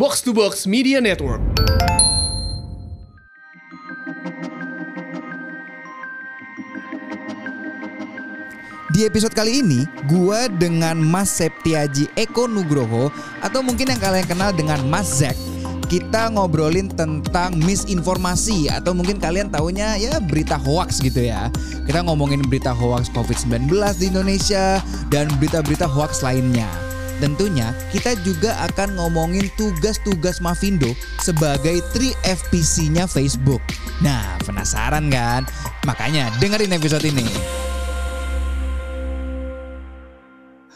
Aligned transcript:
Box 0.00 0.24
to 0.24 0.32
Box 0.32 0.64
Media 0.64 0.96
Network. 0.96 1.44
Di 8.96 9.04
episode 9.04 9.36
kali 9.36 9.60
ini, 9.60 9.84
gua 10.08 10.48
dengan 10.48 10.96
Mas 10.96 11.28
Septiaji 11.36 12.08
Eko 12.16 12.48
Nugroho 12.48 13.12
atau 13.44 13.60
mungkin 13.60 13.92
yang 13.92 14.00
kalian 14.00 14.24
kenal 14.24 14.56
dengan 14.56 14.80
Mas 14.88 15.20
Zack. 15.20 15.36
Kita 15.92 16.32
ngobrolin 16.32 16.88
tentang 16.88 17.60
misinformasi 17.60 18.72
atau 18.72 18.96
mungkin 18.96 19.20
kalian 19.20 19.52
taunya 19.52 20.00
ya 20.00 20.16
berita 20.16 20.56
hoax 20.56 21.04
gitu 21.04 21.28
ya. 21.28 21.52
Kita 21.84 22.00
ngomongin 22.08 22.40
berita 22.48 22.72
hoax 22.72 23.12
COVID-19 23.12 23.68
di 24.00 24.08
Indonesia 24.08 24.80
dan 25.12 25.28
berita-berita 25.36 25.84
hoax 25.84 26.24
lainnya. 26.24 26.89
Tentunya 27.20 27.76
kita 27.92 28.16
juga 28.24 28.56
akan 28.72 28.96
ngomongin 28.96 29.52
tugas-tugas 29.54 30.40
Mavindo 30.40 30.90
sebagai 31.20 31.84
3FPC-nya 31.92 33.04
Facebook. 33.04 33.60
Nah, 34.00 34.40
penasaran 34.42 35.12
kan? 35.12 35.44
Makanya 35.84 36.32
dengerin 36.40 36.72
episode 36.72 37.04
ini. 37.04 37.28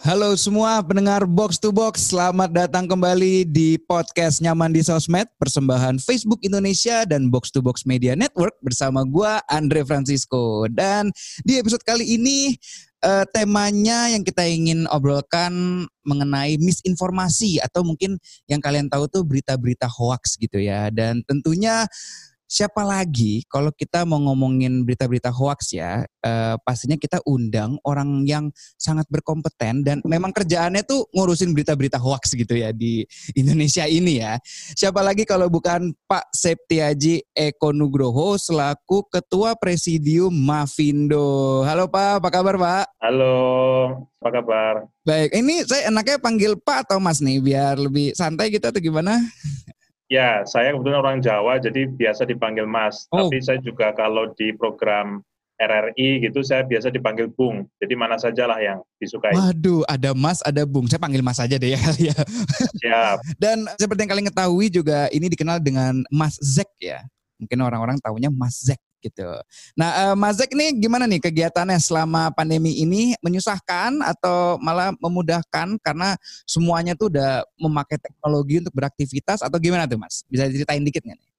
Halo 0.04 0.36
semua 0.36 0.84
pendengar 0.84 1.24
Box 1.24 1.56
to 1.56 1.72
Box, 1.72 2.12
selamat 2.12 2.52
datang 2.52 2.84
kembali 2.84 3.48
di 3.48 3.80
podcast 3.88 4.44
Nyaman 4.44 4.68
di 4.68 4.84
Sosmed, 4.84 5.32
persembahan 5.40 5.96
Facebook 5.96 6.44
Indonesia 6.44 7.08
dan 7.08 7.32
Box 7.32 7.48
to 7.48 7.64
Box 7.64 7.88
Media 7.88 8.12
Network 8.12 8.52
bersama 8.60 9.00
gua 9.08 9.40
Andre 9.48 9.80
Francisco. 9.80 10.68
Dan 10.68 11.08
di 11.40 11.56
episode 11.56 11.80
kali 11.88 12.20
ini 12.20 12.52
eh, 13.00 13.24
temanya 13.32 14.12
yang 14.12 14.20
kita 14.20 14.44
ingin 14.44 14.84
obrolkan 14.92 15.88
mengenai 16.04 16.60
misinformasi 16.60 17.64
atau 17.64 17.80
mungkin 17.80 18.20
yang 18.44 18.60
kalian 18.60 18.92
tahu 18.92 19.08
tuh 19.08 19.24
berita-berita 19.24 19.88
hoax 19.88 20.36
gitu 20.36 20.60
ya. 20.60 20.92
Dan 20.92 21.24
tentunya 21.24 21.88
siapa 22.54 22.86
lagi 22.86 23.42
kalau 23.50 23.74
kita 23.74 24.06
mau 24.06 24.22
ngomongin 24.22 24.86
berita-berita 24.86 25.34
hoax 25.34 25.74
ya, 25.74 26.06
eh, 26.06 26.54
pastinya 26.62 26.94
kita 26.94 27.18
undang 27.26 27.82
orang 27.82 28.22
yang 28.22 28.54
sangat 28.78 29.10
berkompeten 29.10 29.82
dan 29.82 29.98
memang 30.06 30.30
kerjaannya 30.30 30.86
tuh 30.86 31.02
ngurusin 31.10 31.50
berita-berita 31.50 31.98
hoax 31.98 32.38
gitu 32.38 32.54
ya 32.54 32.70
di 32.70 33.02
Indonesia 33.34 33.90
ini 33.90 34.22
ya. 34.22 34.38
Siapa 34.78 35.02
lagi 35.02 35.26
kalau 35.26 35.50
bukan 35.50 35.90
Pak 36.06 36.30
Septiaji 36.30 37.26
Eko 37.34 37.74
Nugroho 37.74 38.38
selaku 38.38 39.02
Ketua 39.10 39.58
Presidium 39.58 40.30
Mavindo. 40.30 41.66
Halo 41.66 41.90
Pak, 41.90 42.22
apa 42.22 42.28
kabar 42.30 42.54
Pak? 42.54 42.84
Halo, 43.02 43.34
apa 44.22 44.30
kabar? 44.30 44.74
Baik, 45.02 45.34
ini 45.34 45.66
saya 45.66 45.90
enaknya 45.90 46.22
panggil 46.22 46.54
Pak 46.54 46.86
atau 46.86 47.02
Mas 47.02 47.18
nih 47.18 47.42
biar 47.42 47.82
lebih 47.82 48.14
santai 48.14 48.54
gitu 48.54 48.70
atau 48.70 48.78
gimana? 48.78 49.18
Ya, 50.12 50.44
saya 50.44 50.76
kebetulan 50.76 51.00
orang 51.00 51.18
Jawa, 51.24 51.56
jadi 51.56 51.88
biasa 51.88 52.28
dipanggil 52.28 52.68
Mas. 52.68 53.08
Oh. 53.08 53.26
Tapi 53.26 53.40
saya 53.40 53.58
juga 53.64 53.90
kalau 53.96 54.30
di 54.36 54.52
program 54.52 55.24
RRI 55.56 56.28
gitu, 56.28 56.42
saya 56.42 56.66
biasa 56.66 56.90
dipanggil 56.90 57.30
Bung. 57.30 57.64
Jadi 57.78 57.94
mana 57.94 58.18
saja 58.20 58.44
lah 58.44 58.58
yang 58.60 58.82
disukai. 59.00 59.32
Waduh, 59.32 59.86
ada 59.86 60.12
Mas, 60.12 60.44
ada 60.44 60.66
Bung. 60.68 60.90
Saya 60.90 61.00
panggil 61.00 61.24
Mas 61.24 61.40
aja 61.40 61.56
deh 61.56 61.72
ya 61.72 61.80
ya. 61.96 62.16
Siap. 62.84 63.16
Dan 63.42 63.64
seperti 63.78 64.04
yang 64.04 64.10
kalian 64.12 64.28
ketahui 64.28 64.66
juga 64.68 65.08
ini 65.14 65.30
dikenal 65.30 65.62
dengan 65.62 66.04
Mas 66.12 66.36
Zek 66.42 66.68
ya. 66.82 67.00
Mungkin 67.40 67.58
orang-orang 67.64 67.96
tahunya 68.02 68.28
Mas 68.28 68.60
Zek 68.60 68.78
gitu. 69.04 69.28
Nah, 69.76 69.90
eh, 70.08 70.14
Mas 70.16 70.40
Zek 70.40 70.56
ini 70.56 70.72
gimana 70.80 71.04
nih 71.04 71.20
kegiatannya 71.20 71.76
selama 71.76 72.32
pandemi 72.32 72.80
ini 72.80 73.12
menyusahkan 73.20 74.00
atau 74.00 74.56
malah 74.64 74.96
memudahkan 74.96 75.76
karena 75.84 76.16
semuanya 76.48 76.96
tuh 76.96 77.12
udah 77.12 77.44
memakai 77.60 78.00
teknologi 78.00 78.64
untuk 78.64 78.72
beraktivitas 78.72 79.44
atau 79.44 79.60
gimana 79.60 79.84
tuh 79.84 80.00
Mas? 80.00 80.24
Bisa 80.32 80.48
diceritain 80.48 80.80
dikit 80.80 81.04
nggak 81.04 81.18
nih? 81.20 81.30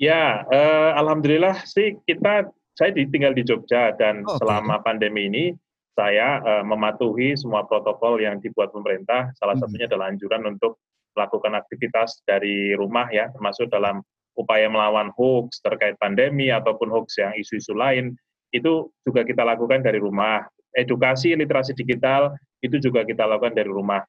Ya, 0.00 0.42
eh, 0.48 0.90
alhamdulillah 0.96 1.62
sih 1.68 2.00
kita 2.08 2.48
saya 2.72 2.90
di- 2.96 3.06
tinggal 3.12 3.36
di 3.36 3.44
Jogja 3.44 3.92
dan 3.94 4.24
Oke. 4.24 4.40
selama 4.40 4.80
pandemi 4.80 5.28
ini 5.28 5.44
saya 5.92 6.40
eh, 6.40 6.64
mematuhi 6.64 7.36
semua 7.36 7.68
protokol 7.68 8.16
yang 8.24 8.40
dibuat 8.40 8.72
pemerintah. 8.72 9.28
Salah 9.36 9.54
Hmm. 9.54 9.68
satunya 9.68 9.86
adalah 9.86 10.08
anjuran 10.08 10.42
untuk 10.48 10.80
melakukan 11.12 11.52
aktivitas 11.60 12.24
dari 12.24 12.72
rumah 12.72 13.04
ya, 13.12 13.28
termasuk 13.36 13.68
dalam 13.68 14.00
upaya 14.36 14.68
melawan 14.68 15.12
hoax 15.12 15.60
terkait 15.60 15.96
pandemi 16.00 16.48
ataupun 16.48 16.88
hoax 16.88 17.20
yang 17.20 17.32
isu-isu 17.36 17.76
lain 17.76 18.16
itu 18.52 18.88
juga 19.04 19.24
kita 19.24 19.42
lakukan 19.42 19.80
dari 19.80 19.98
rumah. 19.98 20.44
Edukasi 20.72 21.36
literasi 21.36 21.76
digital 21.76 22.32
itu 22.64 22.80
juga 22.80 23.04
kita 23.04 23.28
lakukan 23.28 23.52
dari 23.52 23.68
rumah. 23.68 24.00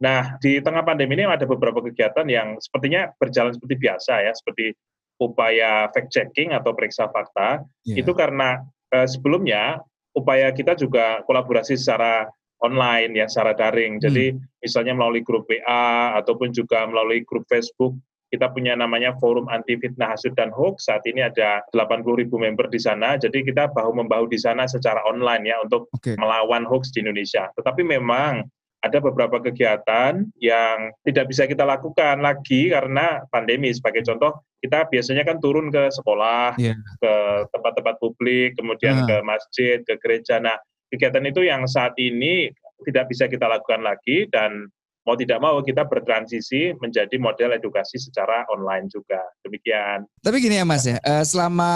Nah, 0.00 0.40
di 0.40 0.58
tengah 0.64 0.82
pandemi 0.82 1.14
ini 1.14 1.28
ada 1.28 1.44
beberapa 1.44 1.84
kegiatan 1.84 2.24
yang 2.26 2.56
sepertinya 2.56 3.12
berjalan 3.20 3.52
seperti 3.52 3.76
biasa 3.76 4.12
ya, 4.24 4.32
seperti 4.32 4.72
upaya 5.20 5.92
fact 5.92 6.08
checking 6.08 6.56
atau 6.56 6.72
periksa 6.72 7.12
fakta. 7.12 7.62
Iya. 7.84 8.00
Itu 8.00 8.16
karena 8.16 8.64
eh, 8.90 9.04
sebelumnya 9.04 9.84
upaya 10.16 10.50
kita 10.56 10.74
juga 10.74 11.20
kolaborasi 11.28 11.76
secara 11.76 12.26
online 12.64 13.12
ya, 13.20 13.28
secara 13.28 13.52
daring. 13.52 14.00
Jadi 14.00 14.32
misalnya 14.64 14.96
melalui 14.96 15.20
grup 15.20 15.44
WA 15.46 16.16
ataupun 16.16 16.48
juga 16.56 16.88
melalui 16.88 17.20
grup 17.22 17.44
Facebook 17.46 17.92
kita 18.30 18.46
punya 18.54 18.78
namanya 18.78 19.18
Forum 19.18 19.50
Anti 19.50 19.74
Fitnah 19.76 20.14
Hasud 20.14 20.38
dan 20.38 20.54
Hoax. 20.54 20.86
Saat 20.86 21.02
ini 21.10 21.26
ada 21.26 21.60
80 21.74 22.14
ribu 22.14 22.38
member 22.38 22.70
di 22.70 22.78
sana. 22.78 23.18
Jadi 23.18 23.42
kita 23.42 23.74
bahu-membahu 23.74 24.30
di 24.30 24.38
sana 24.38 24.70
secara 24.70 25.02
online 25.02 25.50
ya 25.50 25.58
untuk 25.58 25.90
Oke. 25.90 26.14
melawan 26.14 26.62
hoax 26.62 26.94
di 26.94 27.02
Indonesia. 27.02 27.50
Tetapi 27.58 27.82
memang 27.82 28.46
ada 28.80 28.96
beberapa 29.02 29.42
kegiatan 29.44 30.24
yang 30.40 30.76
tidak 31.04 31.28
bisa 31.28 31.44
kita 31.44 31.66
lakukan 31.68 32.22
lagi 32.24 32.72
karena 32.72 33.20
pandemi. 33.28 33.68
Sebagai 33.76 34.06
contoh, 34.08 34.40
kita 34.62 34.88
biasanya 34.88 35.26
kan 35.26 35.36
turun 35.36 35.68
ke 35.68 35.92
sekolah, 35.92 36.56
Iya. 36.56 36.78
ke 36.96 37.14
tempat-tempat 37.52 38.00
publik, 38.00 38.56
kemudian 38.56 39.04
Ah. 39.04 39.06
ke 39.10 39.16
masjid, 39.20 39.76
ke 39.84 40.00
gereja. 40.00 40.40
Nah, 40.40 40.56
kegiatan 40.88 41.24
itu 41.28 41.44
yang 41.44 41.68
saat 41.68 41.92
ini 42.00 42.48
tidak 42.88 43.12
bisa 43.12 43.28
kita 43.28 43.44
lakukan 43.44 43.84
lagi 43.84 44.24
dan 44.32 44.72
mau 45.04 45.16
tidak 45.16 45.38
mau 45.40 45.58
kita 45.64 45.88
bertransisi 45.88 46.76
menjadi 46.76 47.16
model 47.16 47.56
edukasi 47.56 47.96
secara 47.96 48.44
online 48.52 48.86
juga. 48.92 49.20
Demikian. 49.40 50.04
Tapi 50.20 50.36
gini 50.44 50.60
ya 50.60 50.64
Mas 50.68 50.84
ya, 50.84 51.00
eh, 51.00 51.24
selama 51.24 51.70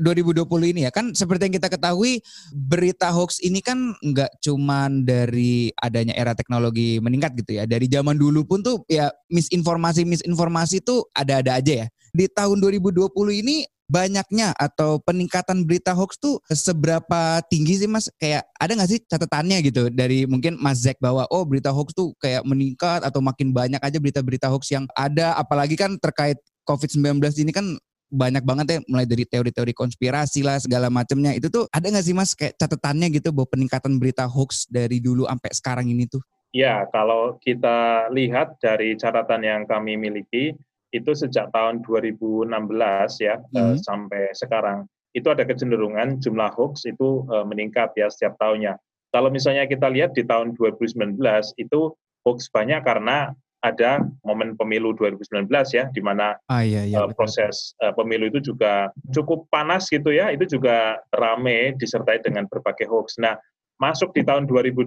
2020 0.00 0.72
ini 0.72 0.88
ya 0.88 0.92
kan 0.92 1.12
seperti 1.12 1.48
yang 1.48 1.54
kita 1.60 1.68
ketahui 1.68 2.24
berita 2.52 3.12
hoax 3.12 3.44
ini 3.44 3.60
kan 3.60 3.92
nggak 4.00 4.40
cuman 4.40 5.04
dari 5.04 5.68
adanya 5.76 6.16
era 6.16 6.32
teknologi 6.32 6.96
meningkat 6.98 7.36
gitu 7.44 7.60
ya. 7.60 7.68
Dari 7.68 7.86
zaman 7.88 8.16
dulu 8.16 8.48
pun 8.48 8.64
tuh 8.64 8.84
ya 8.88 9.12
misinformasi-misinformasi 9.28 10.80
tuh 10.84 11.08
ada-ada 11.12 11.60
aja 11.60 11.84
ya. 11.84 11.86
Di 12.12 12.28
tahun 12.28 12.60
2020 12.60 13.08
ini 13.40 13.64
banyaknya 13.92 14.56
atau 14.56 14.96
peningkatan 15.04 15.68
berita 15.68 15.92
hoax 15.92 16.16
tuh 16.16 16.40
seberapa 16.48 17.44
tinggi 17.52 17.84
sih 17.84 17.90
Mas? 17.90 18.08
Kayak 18.16 18.48
ada 18.56 18.72
nggak 18.72 18.88
sih 18.88 19.00
catatannya 19.04 19.58
gitu? 19.68 19.92
Dari 19.92 20.24
mungkin 20.24 20.56
Mas 20.56 20.80
Zack 20.80 20.96
bahwa 20.96 21.28
oh 21.28 21.44
berita 21.44 21.68
hoax 21.68 21.92
tuh 21.92 22.16
kayak 22.16 22.48
meningkat 22.48 23.04
atau 23.04 23.20
makin 23.20 23.52
banyak 23.52 23.78
aja 23.84 24.00
berita-berita 24.00 24.48
hoax 24.48 24.72
yang 24.72 24.88
ada. 24.96 25.36
Apalagi 25.36 25.76
kan 25.76 26.00
terkait 26.00 26.40
COVID-19 26.64 27.20
ini 27.44 27.52
kan 27.52 27.76
banyak 28.12 28.44
banget 28.44 28.66
ya 28.68 28.78
mulai 28.92 29.08
dari 29.08 29.24
teori-teori 29.24 29.72
konspirasi 29.72 30.44
lah 30.44 30.60
segala 30.60 30.92
macamnya 30.92 31.32
itu 31.32 31.48
tuh 31.48 31.64
ada 31.72 31.88
nggak 31.88 32.04
sih 32.04 32.12
mas 32.12 32.36
kayak 32.36 32.60
catatannya 32.60 33.08
gitu 33.08 33.32
bahwa 33.32 33.48
peningkatan 33.48 33.96
berita 33.96 34.28
hoax 34.28 34.68
dari 34.68 35.00
dulu 35.00 35.24
sampai 35.24 35.50
sekarang 35.56 35.86
ini 35.88 36.04
tuh? 36.04 36.20
Ya, 36.52 36.84
kalau 36.92 37.40
kita 37.40 38.12
lihat 38.12 38.60
dari 38.60 38.92
catatan 39.00 39.40
yang 39.40 39.62
kami 39.64 39.96
miliki, 39.96 40.52
itu 40.92 41.10
sejak 41.16 41.48
tahun 41.50 41.80
2016 41.82 43.18
ya 43.18 43.40
Hmm. 43.56 43.74
eh, 43.74 43.76
sampai 43.80 44.22
sekarang, 44.36 44.84
itu 45.16 45.28
ada 45.28 45.44
kecenderungan 45.44 46.20
jumlah 46.20 46.52
hoax 46.52 46.84
itu 46.84 47.24
eh, 47.32 47.44
meningkat 47.48 47.96
ya 47.96 48.12
setiap 48.12 48.36
tahunnya. 48.38 48.76
Kalau 49.12 49.28
misalnya 49.28 49.68
kita 49.68 49.92
lihat 49.92 50.16
di 50.16 50.24
tahun 50.24 50.56
2019 50.56 51.20
itu 51.60 51.92
hoax 52.24 52.48
banyak 52.48 52.80
karena 52.84 53.32
ada 53.62 54.02
momen 54.26 54.58
pemilu 54.58 54.90
2019 54.98 55.46
ya, 55.70 55.86
di 55.94 56.02
mana 56.02 56.34
ah 56.50 56.66
iya 56.66 56.82
iya 56.82 56.98
eh, 56.98 57.14
proses 57.14 57.78
eh, 57.78 57.94
pemilu 57.94 58.26
itu 58.26 58.52
juga 58.52 58.90
cukup 59.14 59.46
panas 59.54 59.86
gitu 59.86 60.10
ya, 60.10 60.34
itu 60.34 60.58
juga 60.58 60.98
rame 61.14 61.78
disertai 61.78 62.18
dengan 62.26 62.50
berbagai 62.50 62.90
hoax. 62.90 63.22
Nah, 63.22 63.38
masuk 63.82 64.14
di 64.14 64.22
tahun 64.22 64.46
2020, 64.46 64.86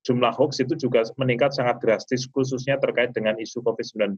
jumlah 0.00 0.32
hoax 0.32 0.64
itu 0.64 0.72
juga 0.80 1.04
meningkat 1.20 1.52
sangat 1.52 1.84
drastis, 1.84 2.24
khususnya 2.32 2.80
terkait 2.80 3.12
dengan 3.12 3.36
isu 3.36 3.60
COVID-19. 3.60 4.16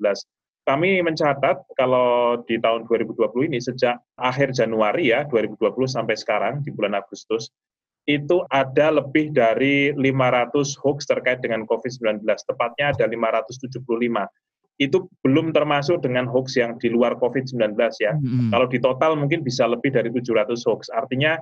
Kami 0.62 1.02
mencatat 1.02 1.66
kalau 1.74 2.38
di 2.46 2.62
tahun 2.62 2.86
2020 2.86 3.50
ini, 3.50 3.58
sejak 3.58 3.98
akhir 4.14 4.54
Januari 4.54 5.10
ya, 5.10 5.26
2020 5.26 5.90
sampai 5.90 6.14
sekarang, 6.14 6.62
di 6.62 6.70
bulan 6.70 6.94
Agustus, 6.94 7.50
itu 8.06 8.46
ada 8.54 8.94
lebih 8.94 9.34
dari 9.34 9.90
500 9.98 10.78
hoax 10.78 11.10
terkait 11.10 11.42
dengan 11.42 11.66
COVID-19, 11.66 12.22
tepatnya 12.22 12.94
ada 12.94 13.04
575 13.10 13.82
itu 14.78 15.10
belum 15.26 15.50
termasuk 15.50 16.06
dengan 16.06 16.30
hoax 16.30 16.54
yang 16.54 16.78
di 16.78 16.86
luar 16.86 17.18
COVID-19 17.18 17.74
ya. 17.98 18.14
Mm-mm. 18.14 18.54
Kalau 18.54 18.66
di 18.70 18.78
total 18.78 19.18
mungkin 19.18 19.42
bisa 19.42 19.66
lebih 19.66 19.90
dari 19.90 20.06
700 20.06 20.54
hoax. 20.70 20.86
Artinya 20.94 21.34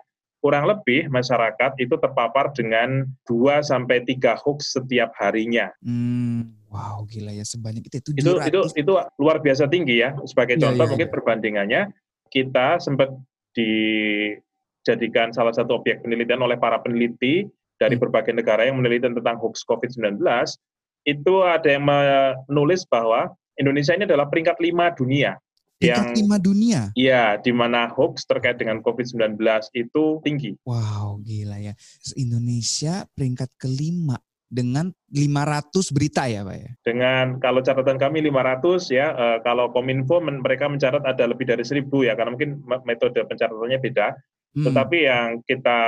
kurang 0.46 0.70
lebih 0.70 1.10
masyarakat 1.10 1.74
itu 1.82 1.98
terpapar 1.98 2.54
dengan 2.54 3.02
2 3.26 3.66
sampai 3.66 4.06
3 4.06 4.38
hoax 4.38 4.78
setiap 4.78 5.10
harinya. 5.18 5.74
Hmm, 5.82 6.54
wow, 6.70 7.02
gila 7.10 7.34
ya 7.34 7.42
sebanyak 7.42 7.82
itu 7.90 7.98
700. 8.14 8.22
Itu 8.22 8.30
itu 8.46 8.60
itu 8.86 8.92
luar 9.18 9.42
biasa 9.42 9.66
tinggi 9.66 10.06
ya. 10.06 10.14
Sebagai 10.22 10.54
Iya, 10.54 10.70
contoh 10.70 10.86
iya, 10.86 10.90
mungkin 10.94 11.08
iya. 11.10 11.14
perbandingannya 11.18 11.82
kita 12.30 12.78
sempat 12.78 13.10
dijadikan 13.58 15.34
salah 15.34 15.50
satu 15.50 15.82
objek 15.82 16.06
penelitian 16.06 16.38
oleh 16.46 16.54
para 16.54 16.78
peneliti 16.78 17.42
dari 17.82 17.98
Hmm. 17.98 18.06
berbagai 18.06 18.30
negara 18.38 18.62
yang 18.70 18.78
meneliti 18.78 19.10
tentang 19.10 19.42
hoax 19.42 19.66
COVID-19. 19.66 20.22
Itu 21.02 21.42
ada 21.42 21.66
yang 21.66 21.82
menulis 21.82 22.86
bahwa 22.86 23.34
Indonesia 23.58 23.98
ini 23.98 24.06
adalah 24.06 24.30
peringkat 24.30 24.62
lima 24.62 24.94
dunia 24.94 25.34
yang 25.76 26.08
Tingkat 26.12 26.16
lima 26.24 26.36
dunia. 26.40 26.80
ya 26.96 27.36
di 27.36 27.52
mana 27.52 27.92
hoax 27.92 28.24
terkait 28.24 28.56
dengan 28.56 28.80
COVID-19 28.80 29.36
itu 29.76 30.04
tinggi. 30.24 30.56
Wow, 30.64 31.20
gila 31.20 31.60
ya. 31.60 31.76
Indonesia 32.16 33.04
peringkat 33.12 33.52
kelima 33.60 34.16
dengan 34.46 34.88
500 35.12 35.90
berita 35.92 36.24
ya, 36.30 36.46
Pak 36.46 36.56
ya. 36.56 36.70
Dengan 36.80 37.36
kalau 37.42 37.60
catatan 37.60 37.98
kami 37.98 38.24
500 38.24 38.88
ya, 38.88 39.06
eh, 39.12 39.38
kalau 39.44 39.68
Kominfo 39.74 40.22
men- 40.22 40.40
mereka 40.40 40.70
mencatat 40.70 41.02
ada 41.02 41.24
lebih 41.26 41.44
dari 41.44 41.66
1000 41.66 42.06
ya, 42.06 42.16
karena 42.16 42.32
mungkin 42.32 42.62
me- 42.64 42.82
metode 42.86 43.18
pencatatannya 43.26 43.78
beda. 43.82 44.14
Hmm. 44.56 44.64
Tetapi 44.70 44.98
yang 45.04 45.28
kita 45.44 45.78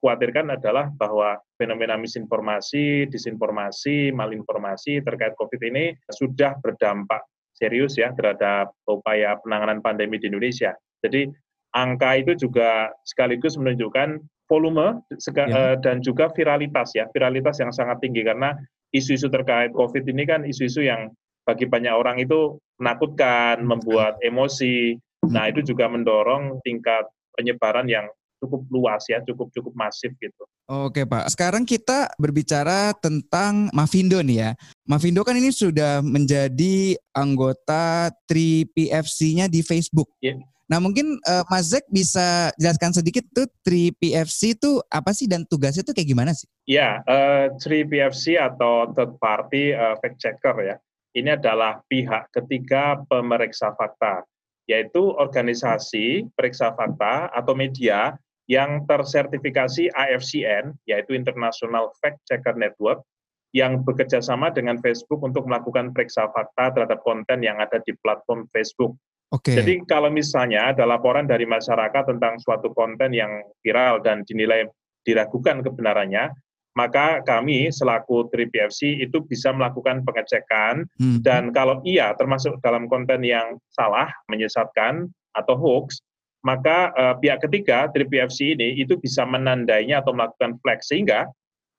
khawatirkan 0.00 0.54
adalah 0.54 0.88
bahwa 0.94 1.36
fenomena 1.58 1.98
misinformasi, 1.98 3.10
disinformasi, 3.10 4.12
malinformasi 4.14 5.02
terkait 5.04 5.34
COVID 5.36 5.60
ini 5.66 5.92
sudah 6.08 6.56
berdampak 6.60 7.20
serius 7.60 7.94
ya 8.00 8.10
terhadap 8.16 8.72
upaya 8.88 9.36
penanganan 9.44 9.84
pandemi 9.84 10.16
di 10.16 10.32
Indonesia. 10.32 10.72
Jadi 11.04 11.28
angka 11.76 12.18
itu 12.18 12.32
juga 12.48 12.90
sekaligus 13.06 13.54
menunjukkan 13.60 14.18
volume 14.50 14.98
Ya. 15.46 15.46
eh, 15.46 15.76
dan 15.78 16.02
juga 16.02 16.26
viralitas 16.34 16.90
ya, 16.96 17.06
viralitas 17.14 17.62
yang 17.62 17.70
sangat 17.70 18.02
tinggi 18.02 18.26
karena 18.26 18.56
isu-isu 18.90 19.30
terkait 19.30 19.70
COVID 19.70 20.02
ini 20.10 20.26
kan 20.26 20.42
isu-isu 20.42 20.82
yang 20.82 21.14
bagi 21.46 21.70
banyak 21.70 21.94
orang 21.94 22.18
itu 22.18 22.58
menakutkan, 22.82 23.62
membuat 23.62 24.18
emosi. 24.20 24.98
Nah, 25.30 25.46
itu 25.52 25.62
juga 25.62 25.86
mendorong 25.86 26.58
tingkat 26.66 27.06
penyebaran 27.38 27.86
yang 27.86 28.10
cukup 28.40 28.64
luas 28.72 29.04
ya, 29.06 29.20
cukup 29.22 29.52
cukup 29.52 29.72
masif 29.76 30.10
gitu. 30.18 30.42
Oke 30.70 31.02
Pak, 31.02 31.30
sekarang 31.34 31.66
kita 31.66 32.10
berbicara 32.16 32.94
tentang 32.98 33.68
Mavindo 33.74 34.22
nih 34.22 34.38
ya. 34.38 34.50
Mavindo 34.86 35.26
kan 35.26 35.34
ini 35.34 35.50
sudah 35.50 35.98
menjadi 36.00 36.94
anggota 37.10 38.14
3PFC-nya 38.30 39.50
di 39.50 39.60
Facebook. 39.66 40.08
Iya. 40.22 40.38
Nah 40.70 40.78
mungkin 40.78 41.18
eh, 41.26 41.44
Mas 41.50 41.74
Zek 41.74 41.90
bisa 41.90 42.54
jelaskan 42.54 42.94
sedikit 42.94 43.26
tuh 43.34 43.50
3PFC 43.66 44.54
itu 44.54 44.78
apa 44.86 45.10
sih 45.10 45.26
dan 45.26 45.42
tugasnya 45.42 45.82
tuh 45.82 45.90
kayak 45.90 46.06
gimana 46.06 46.30
sih? 46.30 46.46
Ya, 46.70 47.02
eh, 47.02 47.50
3PFC 47.58 48.38
atau 48.38 48.94
third 48.94 49.18
party 49.18 49.74
eh, 49.74 49.94
fact 49.98 50.22
checker 50.22 50.54
ya. 50.62 50.78
Ini 51.10 51.34
adalah 51.34 51.82
pihak 51.90 52.30
ketiga 52.30 53.02
pemeriksa 53.10 53.74
fakta, 53.74 54.22
yaitu 54.70 55.02
organisasi 55.02 56.30
periksa 56.38 56.70
fakta 56.78 57.34
atau 57.34 57.58
media 57.58 58.14
yang 58.50 58.82
tersertifikasi 58.90 59.94
AFCN, 59.94 60.74
yaitu 60.90 61.14
International 61.14 61.94
Fact 62.02 62.18
Checker 62.26 62.58
Network, 62.58 63.06
yang 63.54 63.86
bekerja 63.86 64.18
sama 64.18 64.50
dengan 64.50 64.82
Facebook 64.82 65.22
untuk 65.22 65.46
melakukan 65.46 65.94
periksa 65.94 66.26
fakta 66.34 66.74
terhadap 66.74 66.98
konten 67.06 67.46
yang 67.46 67.62
ada 67.62 67.78
di 67.82 67.94
platform 68.02 68.50
Facebook. 68.50 68.98
Oke. 69.30 69.54
Jadi 69.54 69.86
kalau 69.86 70.10
misalnya 70.10 70.74
ada 70.74 70.82
laporan 70.82 71.30
dari 71.30 71.46
masyarakat 71.46 72.10
tentang 72.10 72.42
suatu 72.42 72.74
konten 72.74 73.14
yang 73.14 73.30
viral 73.62 74.02
dan 74.02 74.26
dinilai 74.26 74.66
diragukan 75.06 75.62
kebenarannya, 75.62 76.34
maka 76.74 77.22
kami 77.22 77.70
selaku 77.70 78.30
3PFC 78.30 79.02
itu 79.02 79.22
bisa 79.26 79.50
melakukan 79.54 80.02
pengecekan 80.06 80.86
Hmm. 80.98 81.18
dan 81.22 81.50
kalau 81.54 81.82
iya 81.86 82.14
termasuk 82.18 82.58
dalam 82.62 82.86
konten 82.90 83.22
yang 83.22 83.58
salah, 83.74 84.10
menyesatkan 84.30 85.10
atau 85.34 85.54
hoax, 85.54 86.02
maka 86.40 86.92
eh, 86.96 87.14
pihak 87.20 87.44
ketiga 87.44 87.88
3PFC 87.92 88.56
ini 88.56 88.80
itu 88.80 88.96
bisa 88.96 89.24
menandainya 89.28 90.00
atau 90.00 90.16
melakukan 90.16 90.56
flag 90.64 90.80
sehingga 90.80 91.28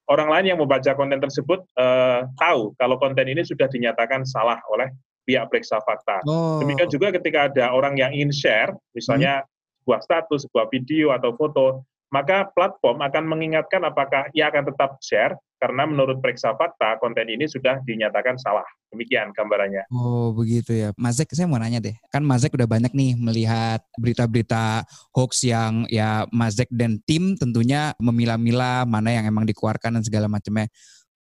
orang 0.10 0.30
lain 0.30 0.46
yang 0.54 0.60
membaca 0.62 0.92
konten 0.94 1.18
tersebut 1.18 1.66
eh, 1.78 2.22
tahu 2.38 2.78
kalau 2.78 2.96
konten 3.02 3.26
ini 3.26 3.42
sudah 3.42 3.66
dinyatakan 3.70 4.22
salah 4.28 4.62
oleh 4.70 4.90
pihak 5.26 5.48
periksa 5.54 5.78
fakta. 5.86 6.22
Oh, 6.26 6.58
Demikian 6.62 6.90
juga 6.90 7.14
ketika 7.14 7.48
ada 7.50 7.72
orang 7.72 7.94
yang 7.98 8.10
ingin 8.10 8.34
share, 8.34 8.74
misalnya 8.98 9.46
sebuah 9.82 10.02
status, 10.02 10.50
sebuah 10.50 10.66
video 10.74 11.14
atau 11.14 11.38
foto, 11.38 11.86
maka 12.10 12.50
platform 12.58 13.06
akan 13.06 13.24
mengingatkan 13.30 13.86
apakah 13.86 14.28
ia 14.34 14.50
akan 14.50 14.68
tetap 14.74 14.98
share 15.00 15.38
karena 15.62 15.86
menurut 15.86 16.18
periksa 16.18 16.58
fakta 16.58 16.98
konten 16.98 17.30
ini 17.30 17.46
sudah 17.46 17.78
dinyatakan 17.86 18.34
salah. 18.42 18.66
Demikian 18.90 19.30
gambarannya. 19.30 19.86
Oh 19.94 20.34
begitu 20.34 20.74
ya, 20.74 20.90
Mas 20.98 21.22
Zek 21.22 21.30
saya 21.38 21.46
mau 21.46 21.62
nanya 21.62 21.78
deh, 21.78 21.94
kan 22.10 22.26
Mas 22.26 22.42
Zek 22.42 22.58
udah 22.58 22.66
banyak 22.66 22.90
nih 22.98 23.14
melihat 23.14 23.86
berita-berita 24.02 24.84
hoax 25.14 25.46
yang 25.46 25.86
ya 25.88 26.26
Mas 26.34 26.58
Zek 26.58 26.68
dan 26.74 26.98
tim 27.06 27.38
tentunya 27.38 27.94
memilah-milah 28.02 28.90
mana 28.90 29.14
yang 29.14 29.30
emang 29.30 29.46
dikeluarkan 29.46 30.02
dan 30.02 30.04
segala 30.04 30.26
macamnya. 30.26 30.66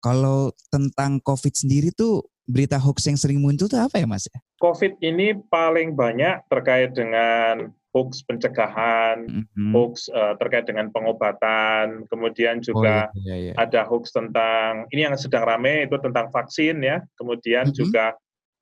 Kalau 0.02 0.50
tentang 0.74 1.22
COVID 1.22 1.54
sendiri 1.54 1.94
tuh 1.94 2.26
berita 2.50 2.82
hoax 2.82 3.06
yang 3.06 3.16
sering 3.22 3.38
muncul 3.38 3.70
tuh 3.70 3.78
apa 3.78 4.02
ya 4.02 4.10
Mas? 4.10 4.26
COVID 4.58 4.98
ini 5.06 5.38
paling 5.38 5.94
banyak 5.94 6.50
terkait 6.50 6.98
dengan 6.98 7.70
hoax 7.92 8.24
pencegahan, 8.24 9.28
Mhm. 9.56 9.72
hoax 9.76 10.08
eh, 10.08 10.34
terkait 10.40 10.64
dengan 10.64 10.88
pengobatan, 10.96 12.08
kemudian 12.08 12.64
juga 12.64 13.12
Oh, 13.12 13.20
iya, 13.28 13.36
iya. 13.36 13.54
ada 13.60 13.84
hoax 13.84 14.16
tentang 14.16 14.88
ini 14.96 15.04
yang 15.12 15.16
sedang 15.20 15.44
rame 15.44 15.86
itu 15.92 16.00
tentang 16.00 16.32
vaksin 16.32 16.80
ya, 16.80 17.04
kemudian 17.20 17.68
Mhm. 17.68 17.76
juga 17.76 18.16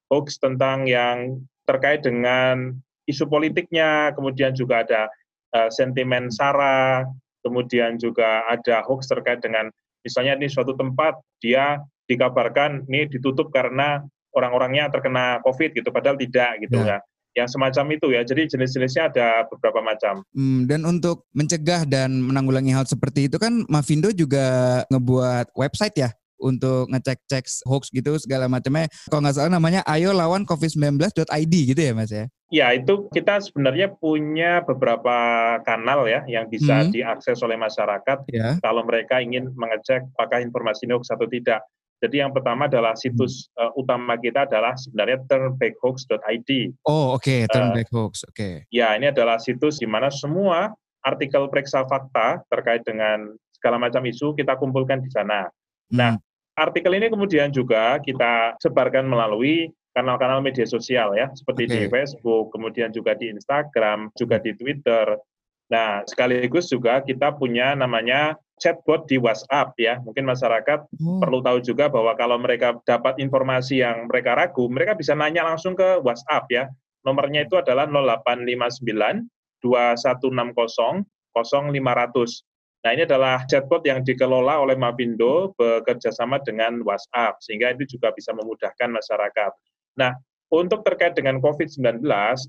hoax 0.10 0.42
tentang 0.42 0.90
yang 0.90 1.38
terkait 1.70 2.02
dengan 2.02 2.74
isu 3.06 3.30
politiknya, 3.30 4.14
kemudian 4.18 4.54
juga 4.58 4.81
ada 4.86 5.02
eh, 5.50 5.70
sentimen 5.74 6.30
sara, 6.30 7.06
kemudian 7.42 7.98
juga 7.98 8.46
ada 8.46 8.86
hoax 8.86 9.10
terkait 9.10 9.42
dengan 9.42 9.70
misalnya 10.06 10.38
ini 10.38 10.46
suatu 10.46 10.78
tempat 10.78 11.18
dia 11.42 11.81
dikabarkan 12.06 12.86
ini 12.86 13.10
ditutup 13.10 13.50
karena 13.50 14.02
orang-orangnya 14.38 14.94
terkena 14.94 15.42
COVID 15.42 15.74
gitu, 15.74 15.90
padahal 15.90 16.18
tidak 16.22 16.62
gitu 16.62 16.78
Ya. 16.81 16.98
ya. 16.98 17.00
Yang 17.38 17.56
semacam 17.56 17.86
itu 17.94 18.08
ya. 18.10 18.22
Jadi 18.26 18.50
jenis-jenisnya 18.50 19.04
ada 19.14 19.28
beberapa 19.48 19.80
macam. 19.80 20.26
Hmm, 20.34 20.66
dan 20.66 20.81
untuk 20.84 21.30
mencegah 21.31 21.86
dan 21.86 22.20
menanggulangi 22.20 22.74
hal 22.74 22.86
seperti 22.86 23.30
itu 23.30 23.38
kan 23.38 23.64
Mavindo 23.70 24.10
juga 24.10 24.81
ngebuat 24.90 25.54
website 25.54 25.96
ya 25.98 26.10
untuk 26.40 26.88
ngecek-cek 26.90 27.46
hoax 27.68 27.92
gitu 27.92 28.16
segala 28.18 28.48
macamnya. 28.48 28.88
Kalau 29.12 29.20
nggak 29.22 29.36
salah 29.36 29.52
namanya 29.52 29.84
ayo 29.86 30.16
lawan 30.16 30.48
covid19.id 30.48 31.54
gitu 31.76 31.81
ya 31.84 31.92
Mas 31.94 32.10
ya? 32.10 32.26
Ya, 32.50 32.74
itu 32.74 33.06
kita 33.14 33.45
sebenarnya 33.45 33.94
punya 33.94 34.66
beberapa 34.66 35.14
kanal 35.62 36.09
ya 36.09 36.26
yang 36.26 36.50
bisa 36.50 36.81
Hmm. 36.81 36.90
diakses 36.90 37.38
oleh 37.45 37.62
masyarakat 37.62 38.26
Ya. 38.33 38.57
kalau 38.57 38.81
mereka 38.81 39.21
ingin 39.21 39.54
mengecek 39.54 40.02
apakah 40.18 40.42
informasi 40.42 40.90
ini 40.90 40.98
hoax 40.98 41.14
atau 41.14 41.30
tidak. 41.30 41.62
Jadi 42.00 42.24
yang 42.24 42.32
pertama 42.32 42.66
adalah 42.66 42.96
situs 42.96 43.52
Hmm. 43.54 43.68
eh, 43.68 43.72
utama 43.76 44.16
kita 44.16 44.48
adalah 44.48 44.74
sebenarnya 44.74 45.20
turnbackhoax.id. 45.28 46.50
Oh 46.88 47.16
oke, 47.16 47.36
turn 47.52 47.72
Eh, 47.72 47.84
back 47.84 47.90
hoax. 47.92 48.24
Oke. 48.26 48.64
Ya, 48.72 48.96
ini 48.96 49.12
adalah 49.12 49.38
situs 49.38 49.80
di 49.80 49.88
mana 49.88 50.08
semua 50.10 50.72
artikel 51.04 51.48
periksa 51.48 51.84
fakta 51.86 52.44
terkait 52.48 52.84
dengan 52.84 53.32
segala 53.52 53.76
macam 53.78 54.04
isu 54.04 54.32
kita 54.34 54.56
kumpulkan 54.56 55.04
di 55.04 55.12
sana. 55.12 55.48
Nah, 55.92 56.16
Hmm. 56.16 56.24
Artikel 56.60 56.92
ini 56.92 57.08
kemudian 57.08 57.56
juga 57.56 58.04
kita 58.04 58.60
sebarkan 58.60 59.08
melalui 59.08 59.72
kanal-kanal 59.96 60.44
media 60.44 60.68
sosial 60.68 61.16
ya, 61.16 61.32
seperti 61.32 61.72
di 61.72 61.80
Oke. 61.88 61.92
Facebook, 61.92 62.52
kemudian 62.52 62.92
juga 62.92 63.16
di 63.16 63.32
Instagram, 63.32 64.12
juga 64.14 64.44
di 64.44 64.52
Twitter. 64.52 65.16
Nah, 65.69 66.02
sekaligus 66.09 66.66
juga 66.69 67.02
kita 67.06 67.30
punya 67.38 67.78
namanya 67.78 68.33
chatbot 68.57 69.06
di 69.06 69.21
WhatsApp 69.21 69.78
ya. 69.78 70.02
Mungkin 70.02 70.26
masyarakat 70.26 70.90
Oh, 70.99 71.21
perlu 71.21 71.40
tahu 71.45 71.61
juga 71.61 71.88
bahwa 71.88 72.18
kalau 72.18 72.42
mereka 72.42 72.76
dapat 72.83 73.21
informasi 73.21 73.85
yang 73.85 74.09
mereka 74.09 74.35
ragu, 74.35 74.66
mereka 74.68 74.97
bisa 74.97 75.14
nanya 75.14 75.45
langsung 75.45 75.78
ke 75.78 76.02
WhatsApp 76.02 76.49
ya. 76.52 76.64
Nomornya 77.06 77.47
itu 77.47 77.56
adalah 77.56 77.88
0859 77.88 79.30
2160 79.64 81.06
0500. 81.31 82.44
Nah, 82.80 82.95
ini 82.95 83.04
adalah 83.04 83.44
chatbot 83.44 83.83
yang 83.83 84.07
dikelola 84.07 84.64
oleh 84.64 84.80
Mavindo 84.80 85.52
bekerja 85.59 86.16
sama 86.16 86.40
dengan 86.40 86.80
WhatsApp, 86.88 87.44
sehingga 87.44 87.76
itu 87.76 87.99
juga 87.99 88.16
bisa 88.16 88.31
memudahkan 88.31 88.88
masyarakat. 88.88 89.52
Nah, 89.99 90.16
untuk 90.47 90.88
terkait 90.88 91.11
dengan 91.14 91.44
COVID-19, 91.44 91.99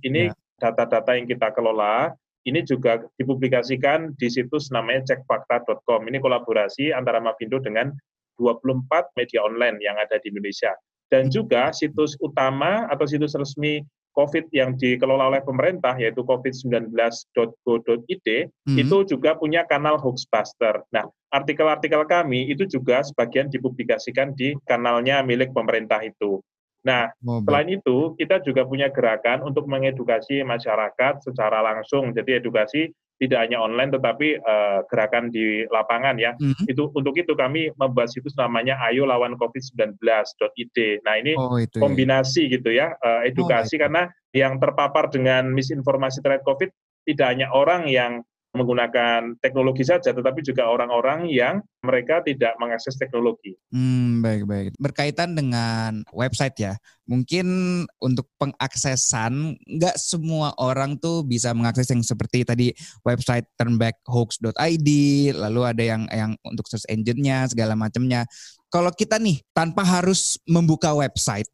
ini 0.07 0.31
Ya. 0.31 0.35
data-data 0.63 1.19
yang 1.19 1.27
kita 1.27 1.51
kelola, 1.51 2.15
ini 2.49 2.65
juga 2.65 3.05
dipublikasikan 3.21 4.17
di 4.17 4.33
situs 4.33 4.73
namanya 4.73 5.13
cekfakta.com. 5.13 6.09
Ini 6.09 6.23
kolaborasi 6.23 6.95
antara 6.95 7.21
Mavindo 7.21 7.61
dengan 7.61 7.93
24 8.41 9.13
media 9.21 9.45
online 9.45 9.77
yang 9.85 10.01
ada 10.01 10.17
di 10.25 10.33
Indonesia. 10.33 10.73
Dan 11.13 11.29
juga 11.29 11.75
situs 11.75 12.17
utama 12.23 12.89
atau 12.89 13.05
situs 13.05 13.37
resmi 13.37 13.85
COVID 14.15 14.47
yang 14.51 14.75
dikelola 14.75 15.31
oleh 15.31 15.43
pemerintah 15.43 15.95
yaitu 15.95 16.27
covid19.go.id 16.27 18.29
hmm. 18.51 18.79
itu 18.79 18.97
juga 19.07 19.39
punya 19.39 19.63
kanal 19.67 19.99
Hoaxbuster. 20.03 20.83
Nah, 20.91 21.07
artikel-artikel 21.31 22.03
kami 22.11 22.51
itu 22.51 22.67
juga 22.67 23.07
sebagian 23.07 23.47
dipublikasikan 23.53 24.35
di 24.35 24.57
kanalnya 24.67 25.23
milik 25.23 25.55
pemerintah 25.55 26.03
itu. 26.03 26.43
Nah, 26.81 27.13
oh, 27.29 27.45
selain 27.45 27.69
itu 27.77 28.17
kita 28.17 28.41
juga 28.41 28.65
punya 28.65 28.89
gerakan 28.89 29.45
untuk 29.45 29.69
mengedukasi 29.69 30.41
masyarakat 30.41 31.21
secara 31.21 31.61
langsung. 31.61 32.17
Jadi 32.17 32.41
edukasi 32.41 32.89
tidak 33.21 33.45
hanya 33.45 33.61
online 33.61 33.93
tetapi 33.93 34.41
uh, 34.41 34.81
gerakan 34.89 35.29
di 35.29 35.69
lapangan 35.69 36.17
ya. 36.17 36.33
Mm-hmm. 36.41 36.73
Itu 36.73 36.89
untuk 36.97 37.13
itu 37.21 37.37
kami 37.37 37.69
membuat 37.77 38.09
situs 38.09 38.33
namanya 38.41 38.81
ayo 38.89 39.05
lawan 39.05 39.37
covid19.id. 39.37 40.79
Nah, 41.05 41.15
ini 41.21 41.37
oh, 41.37 41.61
itu, 41.61 41.77
ya. 41.77 41.83
kombinasi 41.85 42.49
ya. 42.49 42.53
gitu 42.57 42.71
ya, 42.73 42.97
uh, 42.97 43.21
edukasi 43.29 43.77
oh, 43.77 43.81
karena 43.85 44.03
yang 44.33 44.57
terpapar 44.57 45.13
dengan 45.13 45.53
misinformasi 45.53 46.25
terkait 46.25 46.45
covid 46.49 46.71
tidak 47.05 47.27
hanya 47.29 47.53
orang 47.53 47.85
yang 47.93 48.25
menggunakan 48.51 49.39
teknologi 49.39 49.87
saja, 49.87 50.11
tetapi 50.11 50.43
juga 50.43 50.67
orang-orang 50.67 51.31
yang 51.31 51.63
mereka 51.87 52.19
tidak 52.27 52.59
mengakses 52.59 52.99
teknologi. 52.99 53.55
Hmm, 53.71 54.19
baik 54.21 54.43
baik. 54.45 54.69
Berkaitan 54.77 55.39
dengan 55.39 56.03
website 56.11 56.57
ya, 56.59 56.75
mungkin 57.07 57.47
untuk 58.03 58.27
pengaksesan 58.43 59.55
nggak 59.55 59.97
semua 59.97 60.51
orang 60.59 60.99
tuh 60.99 61.23
bisa 61.23 61.55
mengakses 61.55 61.89
yang 61.95 62.03
seperti 62.03 62.43
tadi 62.43 62.75
website 63.07 63.47
turnbackhoax.id, 63.55 64.89
lalu 65.39 65.61
ada 65.63 65.83
yang 65.83 66.03
yang 66.11 66.35
untuk 66.43 66.67
search 66.67 66.91
engine-nya 66.91 67.47
segala 67.47 67.79
macamnya. 67.79 68.27
Kalau 68.71 68.91
kita 68.95 69.19
nih 69.19 69.43
tanpa 69.55 69.83
harus 69.83 70.39
membuka 70.47 70.95
website, 70.95 71.47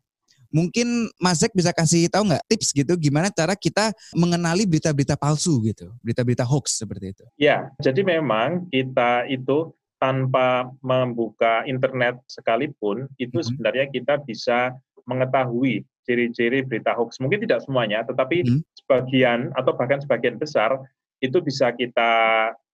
Mungkin 0.55 1.11
Mas 1.19 1.43
Zek 1.43 1.53
bisa 1.53 1.71
kasih 1.75 2.11
tahu 2.11 2.29
nggak 2.31 2.45
tips 2.49 2.73
gitu 2.73 2.95
gimana 2.97 3.29
cara 3.33 3.55
kita 3.55 3.93
mengenali 4.15 4.65
berita-berita 4.65 5.19
palsu 5.19 5.61
gitu, 5.65 5.93
berita-berita 6.01 6.47
hoax 6.47 6.81
seperti 6.81 7.17
itu? 7.17 7.25
Ya, 7.41 7.71
jadi 7.83 8.03
memang 8.03 8.71
kita 8.71 9.27
itu 9.31 9.75
tanpa 9.97 10.69
membuka 10.85 11.65
internet 11.65 12.21
sekalipun 12.29 13.09
itu 13.17 13.41
hmm. 13.41 13.47
sebenarnya 13.49 13.87
kita 13.89 14.21
bisa 14.23 14.77
mengetahui 15.09 15.87
ciri-ciri 16.07 16.63
berita 16.63 16.95
hoax. 16.95 17.19
Mungkin 17.19 17.43
tidak 17.43 17.65
semuanya, 17.65 18.07
tetapi 18.07 18.47
hmm. 18.47 18.61
sebagian 18.85 19.51
atau 19.59 19.73
bahkan 19.75 19.99
sebagian 19.99 20.39
besar 20.39 20.79
itu 21.25 21.41
bisa 21.41 21.73
kita 21.73 22.11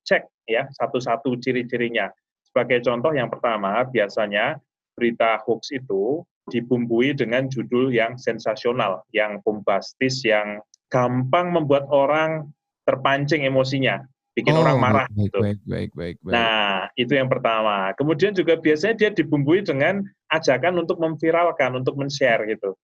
cek 0.02 0.26
ya 0.50 0.67
satu-satu 0.76 1.38
ciri-cirinya. 1.38 2.11
Sebagai 2.43 2.85
contoh 2.85 3.14
yang 3.17 3.33
pertama, 3.33 3.87
biasanya 3.88 4.61
berita 4.96 5.40
hoax 5.42 5.72
itu 5.72 6.25
dibumbui 6.50 7.14
dengan 7.14 7.46
judul 7.46 7.94
yang 7.94 8.18
sensasional, 8.18 9.06
yang 9.14 9.38
bombastis, 9.46 10.26
yang 10.26 10.58
gampang 10.90 11.54
membuat 11.54 11.87
orang 11.88 12.50
terpancing 12.82 13.46
emosinya, 13.46 14.02
bikin 14.34 14.58
oh, 14.58 14.66
orang 14.66 14.76
marah 14.82 15.06
baik, 15.12 15.30
gitu. 15.30 15.38
Baik, 15.38 15.61
baik, 15.64 15.90
baik, 15.94 16.16
baik. 16.20 16.34
Nah, 16.34 16.90
itu 16.99 17.12
yang 17.14 17.30
pertama. 17.30 17.94
Kemudian 17.94 18.34
juga 18.34 18.58
biasanya 18.58 18.94
dia 18.99 19.11
dibumbui 19.14 19.62
dengan 19.62 20.02
ajakan 20.34 20.82
untuk 20.82 20.99
memviralkan, 20.99 21.78
untuk 21.78 21.94
men-share 21.94 22.42
gitu. 22.50 22.75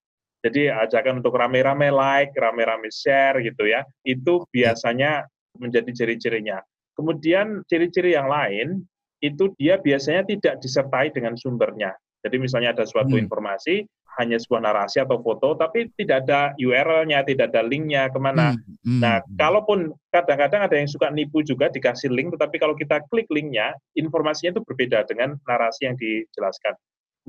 Jadi 0.46 0.70
ajakan 0.70 1.18
untuk 1.18 1.34
rame-rame 1.34 1.90
like, 1.90 2.30
rame-rame 2.38 2.86
share 2.94 3.42
gitu 3.42 3.66
ya. 3.66 3.82
Itu 4.06 4.46
biasanya 4.54 5.26
menjadi 5.58 5.90
ciri-cirinya. 5.90 6.62
Kemudian 6.94 7.66
ciri-ciri 7.66 8.14
yang 8.14 8.30
lain 8.30 8.86
itu 9.18 9.50
dia 9.58 9.78
biasanya 9.78 10.26
tidak 10.26 10.62
disertai 10.62 11.10
dengan 11.10 11.34
sumbernya. 11.34 11.94
Jadi 12.22 12.36
misalnya 12.42 12.74
ada 12.74 12.82
suatu 12.82 13.14
hmm. 13.14 13.24
informasi, 13.26 13.86
hanya 14.18 14.34
sebuah 14.42 14.66
narasi 14.66 14.98
atau 14.98 15.22
foto, 15.22 15.54
tapi 15.54 15.86
tidak 15.94 16.26
ada 16.26 16.50
URL-nya, 16.58 17.22
tidak 17.22 17.54
ada 17.54 17.62
link-nya 17.62 18.10
ke 18.10 18.18
mana. 18.18 18.58
Hmm. 18.58 18.74
Hmm. 18.82 19.00
Nah, 19.00 19.16
kalaupun 19.38 19.94
kadang-kadang 20.10 20.66
ada 20.66 20.74
yang 20.74 20.90
suka 20.90 21.14
nipu 21.14 21.46
juga 21.46 21.70
dikasih 21.70 22.10
link, 22.10 22.34
tetapi 22.34 22.58
kalau 22.58 22.74
kita 22.74 23.06
klik 23.14 23.30
link-nya, 23.30 23.78
informasinya 23.94 24.58
itu 24.58 24.62
berbeda 24.66 25.06
dengan 25.06 25.38
narasi 25.46 25.86
yang 25.86 25.94
dijelaskan. 25.94 26.74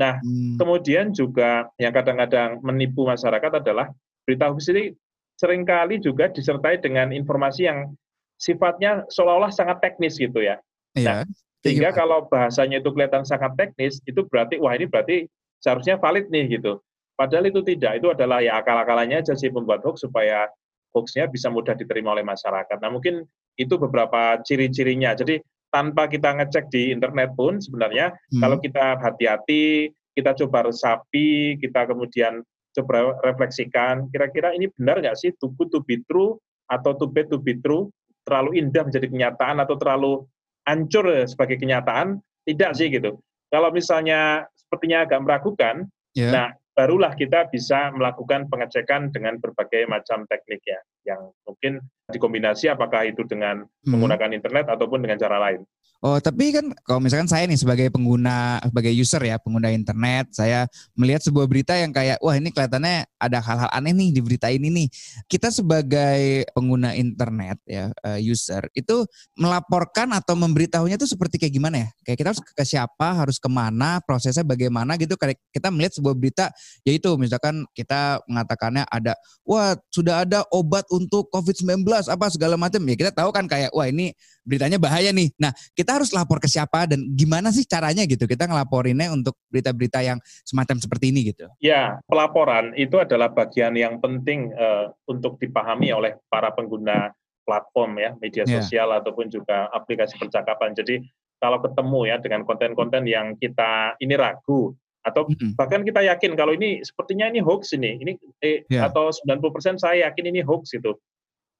Nah, 0.01 0.17
hmm. 0.25 0.58
kemudian 0.58 1.13
juga 1.13 1.69
yang 1.77 1.93
kadang-kadang 1.93 2.58
menipu 2.65 3.05
masyarakat 3.05 3.62
adalah 3.62 3.93
berita 4.25 4.50
hoax 4.50 4.74
ini 4.74 4.96
sering 5.38 5.63
kali 5.63 6.01
juga 6.01 6.27
disertai 6.34 6.81
dengan 6.81 7.13
informasi 7.13 7.69
yang 7.69 7.93
sifatnya 8.39 9.05
seolah-olah 9.12 9.51
sangat 9.53 9.84
teknis 9.84 10.17
gitu 10.17 10.41
ya. 10.41 10.58
Iya. 10.98 11.05
Nah, 11.05 11.19
sehingga 11.60 11.92
kalau 11.92 12.28
bahasanya 12.32 12.80
itu 12.80 12.89
kelihatan 12.96 13.28
sangat 13.28 13.51
teknis, 13.60 14.00
itu 14.08 14.24
berarti 14.28 14.60
wah 14.63 14.72
ini 14.72 14.88
berarti 14.88 15.28
seharusnya 15.60 16.00
valid 16.00 16.32
nih 16.32 16.60
gitu. 16.60 16.80
Padahal 17.20 17.51
itu 17.51 17.60
tidak, 17.68 18.00
itu 18.00 18.08
adalah 18.08 18.39
ya 18.39 18.63
akal-akalannya 18.63 19.20
aja 19.20 19.36
sih 19.36 19.51
pembuat 19.51 19.84
hoax 19.84 20.08
supaya 20.08 20.48
hoaxnya 20.96 21.28
bisa 21.28 21.51
mudah 21.51 21.75
diterima 21.75 22.16
oleh 22.16 22.24
masyarakat. 22.24 22.80
Nah 22.80 22.88
mungkin 22.88 23.28
itu 23.60 23.75
beberapa 23.75 24.39
ciri-cirinya. 24.48 25.12
Jadi 25.12 25.44
tanpa 25.68 26.08
kita 26.08 26.32
ngecek 26.39 26.72
di 26.72 26.96
internet 26.96 27.36
pun 27.36 27.60
sebenarnya 27.60 28.16
hmm. 28.16 28.39
kalau 28.39 28.58
kita 28.63 28.96
hati-hati, 29.04 29.92
kita 30.16 30.32
coba 30.46 30.72
resapi, 30.72 31.60
kita 31.60 31.92
kemudian 31.92 32.39
coba 32.72 33.20
refleksikan, 33.28 34.08
kira-kira 34.16 34.56
ini 34.56 34.72
benar 34.80 35.04
nggak 35.04 35.20
sih 35.20 35.36
to 35.44 35.51
good 35.60 35.68
to 35.75 35.84
be 35.84 36.00
true 36.08 36.39
atau 36.72 36.96
to 36.96 37.04
bad 37.10 37.28
to 37.28 37.36
be 37.36 37.58
true, 37.60 37.92
terlalu 38.24 38.63
indah 38.63 38.88
menjadi 38.88 39.12
kenyataan 39.12 39.60
atau 39.60 39.75
terlalu 39.75 40.24
hancur 40.69 41.25
sebagai 41.25 41.57
kenyataan, 41.57 42.21
tidak 42.45 42.77
sih 42.77 42.93
gitu. 42.93 43.17
Kalau 43.49 43.73
misalnya 43.73 44.45
sepertinya 44.53 45.09
agak 45.09 45.25
meragukan, 45.25 45.89
yeah. 46.13 46.29
nah 46.29 46.47
barulah 46.77 47.17
kita 47.17 47.49
bisa 47.49 47.89
melakukan 47.97 48.45
pengecekan 48.47 49.09
dengan 49.09 49.41
berbagai 49.41 49.89
macam 49.89 50.29
teknik 50.29 50.61
ya, 50.63 50.79
yang 51.08 51.32
mungkin 51.48 51.84
dikombinasi 52.10 52.72
apakah 52.74 53.06
itu 53.06 53.22
dengan 53.25 53.63
hmm. 53.63 53.89
menggunakan 53.89 54.34
internet 54.34 54.65
ataupun 54.74 55.06
dengan 55.06 55.18
cara 55.22 55.38
lain. 55.38 55.62
Oh, 56.00 56.15
tapi 56.15 56.56
kan 56.56 56.72
kalau 56.88 57.03
misalkan 57.03 57.27
saya 57.27 57.44
nih 57.44 57.60
sebagai 57.60 57.91
pengguna, 57.91 58.56
sebagai 58.63 58.96
user 58.96 59.20
ya, 59.20 59.36
pengguna 59.36 59.68
internet, 59.68 60.32
saya 60.32 60.63
melihat 60.96 61.27
sebuah 61.27 61.44
berita 61.44 61.75
yang 61.75 61.91
kayak, 61.91 62.24
wah 62.24 62.39
ini 62.39 62.56
kelihatannya 62.56 63.03
ada 63.20 63.44
hal-hal 63.44 63.68
aneh 63.68 63.91
nih 63.91 64.15
di 64.15 64.22
berita 64.24 64.48
ini 64.48 64.72
nih. 64.72 64.88
Kita 65.27 65.51
sebagai 65.51 66.48
pengguna 66.56 66.96
internet 66.96 67.60
ya, 67.68 67.91
eh, 67.91 68.20
user, 68.24 68.72
itu 68.72 69.03
melaporkan 69.36 70.15
atau 70.15 70.39
memberitahunya 70.39 70.96
itu 70.96 71.03
seperti 71.03 71.36
kayak 71.36 71.53
gimana 71.60 71.75
ya? 71.84 71.89
Kayak 72.08 72.18
kita 72.24 72.29
harus 72.32 72.41
ke 72.48 72.63
siapa, 72.63 73.08
harus 73.20 73.36
ke 73.36 73.51
mana, 73.51 74.00
prosesnya 74.00 74.48
bagaimana 74.48 74.96
gitu. 74.96 75.20
Kayak 75.20 75.36
kita 75.51 75.68
melihat 75.68 76.00
sebuah 76.00 76.15
berita, 76.15 76.48
yaitu 76.88 77.12
misalkan 77.20 77.68
kita 77.75 78.24
mengatakannya 78.24 78.88
ada, 78.88 79.20
wah 79.44 79.75
sudah 79.91 80.24
ada 80.24 80.48
obat 80.56 80.88
untuk 80.89 81.29
COVID-19, 81.29 81.86
apa 81.86 82.25
segala 82.34 82.58
macam. 82.58 82.81
Ya 82.89 82.96
kita 82.98 83.12
tahu 83.13 83.29
kan 83.29 83.46
kayak, 83.46 83.72
wah 83.72 83.88
ini 83.88 84.12
beritanya 84.43 84.81
bahaya 84.81 85.13
nih. 85.13 85.29
Nah, 85.38 85.53
kita 85.77 86.01
harus 86.01 86.10
lapor 86.12 86.41
ke 86.41 86.50
siapa 86.50 86.89
dan 86.89 87.05
gimana 87.13 87.53
sih 87.53 87.63
caranya 87.63 88.03
gitu 88.10 88.25
kita 88.25 88.50
ngelaporinnya 88.50 89.13
untuk 89.13 89.38
berita-berita 89.53 90.01
yang 90.01 90.17
semacam 90.43 90.81
seperti 90.81 91.13
ini 91.13 91.29
gitu. 91.29 91.46
Ya, 91.62 92.01
pelaporan 92.10 92.74
itu 92.74 92.98
adalah 92.98 93.29
bagian 93.29 93.77
yang 93.77 94.01
penting 94.01 94.50
uh, 94.58 94.89
untuk 95.05 95.38
dipahami 95.38 95.93
oleh 95.93 96.17
para 96.27 96.50
pengguna 96.51 97.13
platform 97.46 97.98
ya, 97.98 98.12
media 98.22 98.43
ya. 98.46 98.62
sosial 98.62 98.93
yeah. 98.93 99.00
ataupun 99.01 99.29
juga 99.29 99.69
aplikasi 99.74 100.17
percakapan. 100.17 100.74
Jadi 100.77 101.01
kalau 101.39 101.63
ketemu 101.63 102.00
ya 102.05 102.17
dengan 102.19 102.43
konten-konten 102.43 103.08
yang 103.08 103.34
kita 103.39 103.96
ini 104.03 104.13
ragu 104.19 104.75
atau 105.10 105.28
mm-hmm. 105.28 105.58
bahkan 105.58 105.82
kita 105.82 106.06
yakin 106.06 106.38
kalau 106.38 106.54
ini 106.54 106.86
sepertinya 106.86 107.28
ini 107.28 107.42
hoax 107.42 107.74
ini, 107.74 107.98
ini 108.00 108.13
eh, 108.46 108.63
yeah. 108.70 108.88
atau 108.88 109.10
90% 109.10 109.82
saya 109.82 110.10
yakin 110.10 110.25
ini 110.30 110.42
hoax 110.46 110.78
itu. 110.78 110.94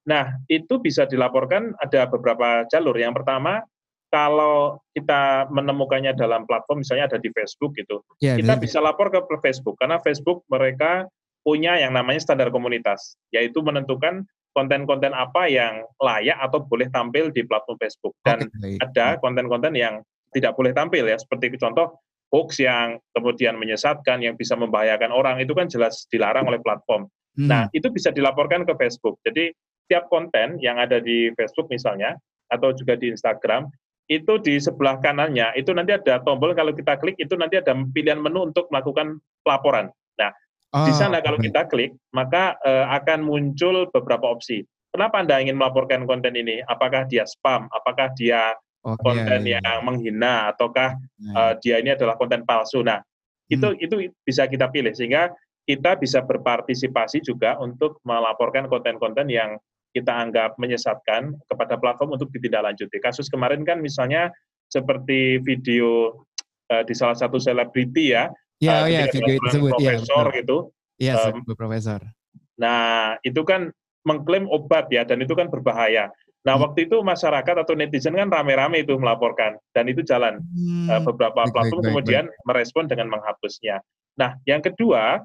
Nah, 0.08 0.38
itu 0.50 0.80
bisa 0.82 1.06
dilaporkan 1.06 1.76
ada 1.78 2.10
beberapa 2.10 2.66
jalur. 2.72 2.98
Yang 2.98 3.22
pertama, 3.22 3.62
kalau 4.10 4.82
kita 4.98 5.46
menemukannya 5.54 6.18
dalam 6.18 6.50
platform, 6.50 6.82
misalnya 6.82 7.14
ada 7.14 7.22
di 7.22 7.30
Facebook 7.30 7.78
gitu, 7.78 8.02
ya, 8.18 8.34
kita 8.34 8.58
bisa 8.58 8.82
lapor 8.82 9.14
ke 9.14 9.22
Facebook 9.46 9.78
karena 9.78 10.02
Facebook 10.02 10.42
mereka 10.50 11.06
punya 11.46 11.78
yang 11.78 11.94
namanya 11.94 12.18
standar 12.18 12.50
komunitas, 12.50 13.16
yaitu 13.30 13.62
menentukan 13.62 14.26
konten-konten 14.58 15.14
apa 15.14 15.46
yang 15.46 15.86
layak 16.02 16.36
atau 16.42 16.66
boleh 16.66 16.90
tampil 16.90 17.30
di 17.30 17.46
platform 17.46 17.78
Facebook 17.78 18.18
dan 18.26 18.50
okay. 18.50 18.82
ada 18.82 19.22
konten-konten 19.22 19.78
yang 19.78 20.02
tidak 20.34 20.58
boleh 20.58 20.74
tampil 20.74 21.06
ya, 21.06 21.18
seperti 21.22 21.54
contoh 21.62 21.94
hoax 22.30 22.62
yang 22.62 23.02
kemudian 23.14 23.58
menyesatkan, 23.58 24.22
yang 24.22 24.38
bisa 24.38 24.54
membahayakan 24.54 25.10
orang 25.10 25.42
itu 25.42 25.54
kan 25.58 25.66
jelas 25.66 26.06
dilarang 26.14 26.46
oleh 26.46 26.62
platform. 26.62 27.10
Hmm. 27.38 27.48
Nah 27.50 27.64
itu 27.74 27.90
bisa 27.90 28.14
dilaporkan 28.14 28.66
ke 28.66 28.74
Facebook. 28.78 29.18
Jadi 29.26 29.50
setiap 29.86 30.06
konten 30.14 30.62
yang 30.62 30.78
ada 30.78 31.02
di 31.02 31.34
Facebook 31.34 31.66
misalnya 31.74 32.14
atau 32.54 32.70
juga 32.74 32.94
di 32.94 33.10
Instagram 33.10 33.66
itu 34.10 34.42
di 34.42 34.58
sebelah 34.58 34.98
kanannya 34.98 35.54
itu 35.54 35.70
nanti 35.70 35.94
ada 35.94 36.18
tombol 36.26 36.58
kalau 36.58 36.74
kita 36.74 36.98
klik 36.98 37.18
itu 37.22 37.38
nanti 37.38 37.62
ada 37.62 37.78
pilihan 37.94 38.18
menu 38.18 38.50
untuk 38.50 38.66
melakukan 38.74 39.22
pelaporan. 39.46 39.94
Nah, 40.18 40.34
oh, 40.74 40.86
di 40.86 40.94
sana 40.98 41.22
kalau 41.22 41.38
kita 41.38 41.70
klik 41.70 41.94
maka 42.14 42.58
uh, 42.66 42.90
akan 43.02 43.22
muncul 43.26 43.86
beberapa 43.94 44.30
opsi. 44.30 44.66
Kenapa 44.90 45.22
Anda 45.22 45.38
ingin 45.38 45.58
melaporkan 45.58 46.10
konten 46.10 46.34
ini? 46.34 46.66
Apakah 46.66 47.06
dia 47.06 47.22
spam? 47.30 47.70
Apakah 47.70 48.10
dia 48.18 48.58
iya, 48.80 48.96
konten 49.04 49.42
yang 49.46 49.78
menghina 49.84 50.56
ataukah 50.56 50.96
uh, 51.36 51.54
dia 51.60 51.80
ini 51.84 51.94
adalah 51.94 52.16
konten 52.16 52.48
palsu? 52.48 52.80
Nah, 52.82 53.04
itu 53.50 53.66
hmm. 53.66 53.84
itu 53.84 53.96
bisa 54.24 54.46
kita 54.46 54.72
pilih 54.72 54.94
sehingga 54.94 55.34
kita 55.70 56.02
bisa 56.02 56.26
berpartisipasi 56.26 57.22
juga 57.22 57.60
untuk 57.62 58.02
melaporkan 58.02 58.66
konten-konten 58.66 59.30
yang 59.30 59.60
kita 59.94 60.10
anggap 60.10 60.58
menyesatkan 60.58 61.34
kepada 61.50 61.78
platform 61.78 62.18
untuk 62.18 62.30
ditindaklanjuti. 62.34 62.98
Kasus 63.02 63.30
kemarin 63.30 63.66
kan 63.66 63.82
misalnya 63.82 64.30
seperti 64.70 65.42
video 65.42 66.22
uh, 66.70 66.86
di 66.86 66.94
salah 66.94 67.18
satu 67.18 67.42
selebriti 67.42 68.14
ya, 68.14 68.30
ya, 68.62 68.86
uh, 68.86 68.88
ya 68.90 69.10
video 69.10 69.38
itu 69.42 69.50
sebut, 69.50 69.74
profesor 69.78 70.26
ya, 70.30 70.38
gitu. 70.42 70.58
Iya, 71.00 71.14
um, 71.34 71.42
profesor. 71.58 72.00
Nah, 72.60 73.18
itu 73.26 73.42
kan 73.42 73.74
mengklaim 74.06 74.46
obat 74.52 74.92
ya, 74.94 75.06
dan 75.08 75.22
itu 75.22 75.34
kan 75.34 75.50
berbahaya. 75.50 76.14
Nah, 76.48 76.56
hmm. 76.56 76.64
waktu 76.64 76.80
itu 76.88 76.98
masyarakat 77.04 77.56
atau 77.68 77.74
netizen 77.76 78.16
kan 78.16 78.32
rame-rame 78.32 78.88
itu 78.88 78.96
melaporkan, 78.96 79.60
dan 79.76 79.86
itu 79.92 80.00
jalan. 80.06 80.40
Hmm. 80.40 80.88
Uh, 80.88 81.02
beberapa 81.12 81.44
platform 81.52 81.84
baik, 81.84 81.84
baik, 81.84 81.88
kemudian 81.92 82.26
baik. 82.32 82.46
merespon 82.48 82.86
dengan 82.88 83.08
menghapusnya. 83.12 83.84
Nah, 84.16 84.40
yang 84.48 84.64
kedua, 84.64 85.24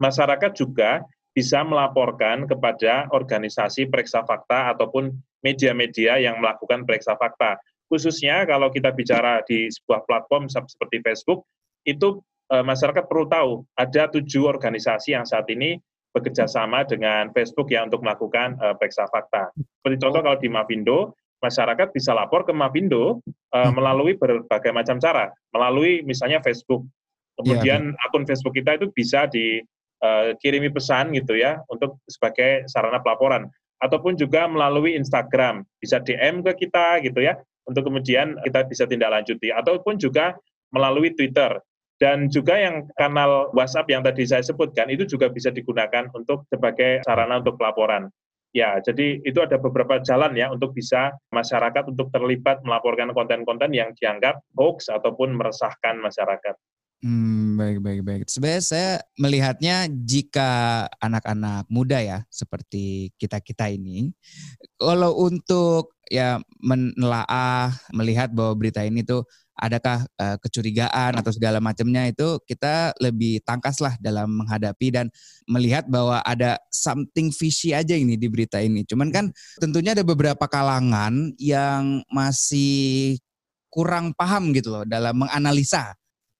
masyarakat 0.00 0.52
juga 0.56 1.04
bisa 1.34 1.66
melaporkan 1.66 2.46
kepada 2.46 3.10
organisasi 3.10 3.90
periksa 3.90 4.22
fakta 4.22 4.72
ataupun 4.72 5.10
media-media 5.42 6.22
yang 6.22 6.38
melakukan 6.38 6.86
periksa 6.86 7.18
fakta. 7.18 7.58
Khususnya 7.90 8.46
kalau 8.46 8.70
kita 8.70 8.94
bicara 8.94 9.42
di 9.44 9.66
sebuah 9.68 10.06
platform 10.06 10.46
seperti 10.48 11.02
Facebook, 11.02 11.44
itu 11.84 12.22
e, 12.48 12.56
masyarakat 12.62 13.04
perlu 13.10 13.26
tahu 13.28 13.52
ada 13.76 14.08
tujuh 14.08 14.46
organisasi 14.46 15.12
yang 15.12 15.26
saat 15.26 15.44
ini 15.52 15.76
bekerja 16.14 16.46
sama 16.46 16.86
dengan 16.86 17.34
Facebook 17.34 17.68
ya 17.74 17.82
untuk 17.82 18.06
melakukan 18.06 18.54
e, 18.62 18.66
periksa 18.78 19.10
fakta. 19.10 19.50
Seperti 19.58 19.98
contoh 19.98 20.22
kalau 20.22 20.38
di 20.38 20.46
Mavindo, 20.46 21.18
masyarakat 21.42 21.90
bisa 21.90 22.14
lapor 22.14 22.46
ke 22.46 22.54
Mavindo 22.54 23.18
e, 23.50 23.58
melalui 23.74 24.14
berbagai 24.14 24.70
macam 24.70 25.02
cara, 25.02 25.34
melalui 25.50 26.06
misalnya 26.06 26.38
Facebook. 26.40 26.86
Kemudian 27.34 27.92
ya, 27.92 27.98
akun 28.06 28.22
Facebook 28.22 28.54
kita 28.54 28.78
itu 28.78 28.94
bisa 28.94 29.26
di 29.26 29.58
uh, 30.04 30.38
kirimi 30.38 30.70
pesan 30.70 31.10
gitu 31.16 31.34
ya 31.34 31.58
untuk 31.66 31.98
sebagai 32.06 32.68
sarana 32.68 33.00
pelaporan. 33.00 33.48
Ataupun 33.82 34.16
juga 34.16 34.46
melalui 34.46 34.96
Instagram 34.96 35.66
bisa 35.82 36.00
DM 36.00 36.40
ke 36.46 36.66
kita 36.66 37.02
gitu 37.04 37.20
ya 37.20 37.36
untuk 37.68 37.90
kemudian 37.90 38.38
kita 38.46 38.64
bisa 38.64 38.86
tindak 38.88 39.12
lanjuti. 39.12 39.50
Ataupun 39.50 40.00
juga 40.00 40.38
melalui 40.72 41.12
Twitter 41.12 41.58
dan 42.04 42.28
juga 42.28 42.60
yang 42.60 42.84
kanal 43.00 43.48
WhatsApp 43.56 43.88
yang 43.88 44.04
tadi 44.04 44.28
saya 44.28 44.44
sebutkan 44.44 44.92
itu 44.92 45.08
juga 45.08 45.32
bisa 45.32 45.48
digunakan 45.48 46.04
untuk 46.12 46.44
sebagai 46.52 47.00
sarana 47.00 47.40
untuk 47.40 47.56
pelaporan. 47.56 48.12
Ya, 48.52 48.76
jadi 48.84 49.24
itu 49.24 49.40
ada 49.40 49.56
beberapa 49.56 49.96
jalan 50.04 50.36
ya 50.36 50.52
untuk 50.52 50.76
bisa 50.76 51.16
masyarakat 51.32 51.88
untuk 51.88 52.12
terlibat 52.12 52.60
melaporkan 52.60 53.16
konten-konten 53.16 53.72
yang 53.72 53.96
dianggap 53.96 54.36
hoax 54.52 54.92
ataupun 54.92 55.32
meresahkan 55.32 55.96
masyarakat. 55.96 56.54
Hmm, 57.00 57.56
baik, 57.56 57.80
baik, 57.80 58.00
baik. 58.04 58.22
Sebenarnya 58.28 58.62
saya 58.62 58.90
melihatnya 59.16 59.88
jika 59.88 60.84
anak-anak 61.00 61.64
muda 61.72 62.04
ya, 62.04 62.18
seperti 62.28 63.16
kita-kita 63.16 63.72
ini, 63.72 64.12
kalau 64.76 65.16
untuk 65.24 65.96
ya 66.12 66.36
menelaah, 66.60 67.72
melihat 67.96 68.28
bahwa 68.28 68.52
berita 68.60 68.84
ini 68.84 69.02
tuh 69.02 69.24
adakah 69.54 70.02
uh, 70.18 70.36
kecurigaan 70.42 71.14
atau 71.14 71.30
segala 71.30 71.62
macamnya 71.62 72.10
itu 72.10 72.38
kita 72.46 72.90
lebih 72.98 73.38
tangkas 73.46 73.78
lah 73.78 73.94
dalam 74.02 74.30
menghadapi 74.30 74.90
dan 74.90 75.06
melihat 75.46 75.86
bahwa 75.86 76.18
ada 76.26 76.58
something 76.74 77.30
fishy 77.30 77.70
aja 77.70 77.94
ini 77.94 78.18
di 78.18 78.26
berita 78.26 78.58
ini. 78.58 78.82
Cuman 78.82 79.14
kan 79.14 79.30
tentunya 79.62 79.94
ada 79.94 80.02
beberapa 80.02 80.46
kalangan 80.50 81.34
yang 81.38 82.02
masih 82.10 83.18
kurang 83.70 84.14
paham 84.14 84.54
gitu 84.54 84.70
loh 84.70 84.84
dalam 84.86 85.18
menganalisa 85.18 85.94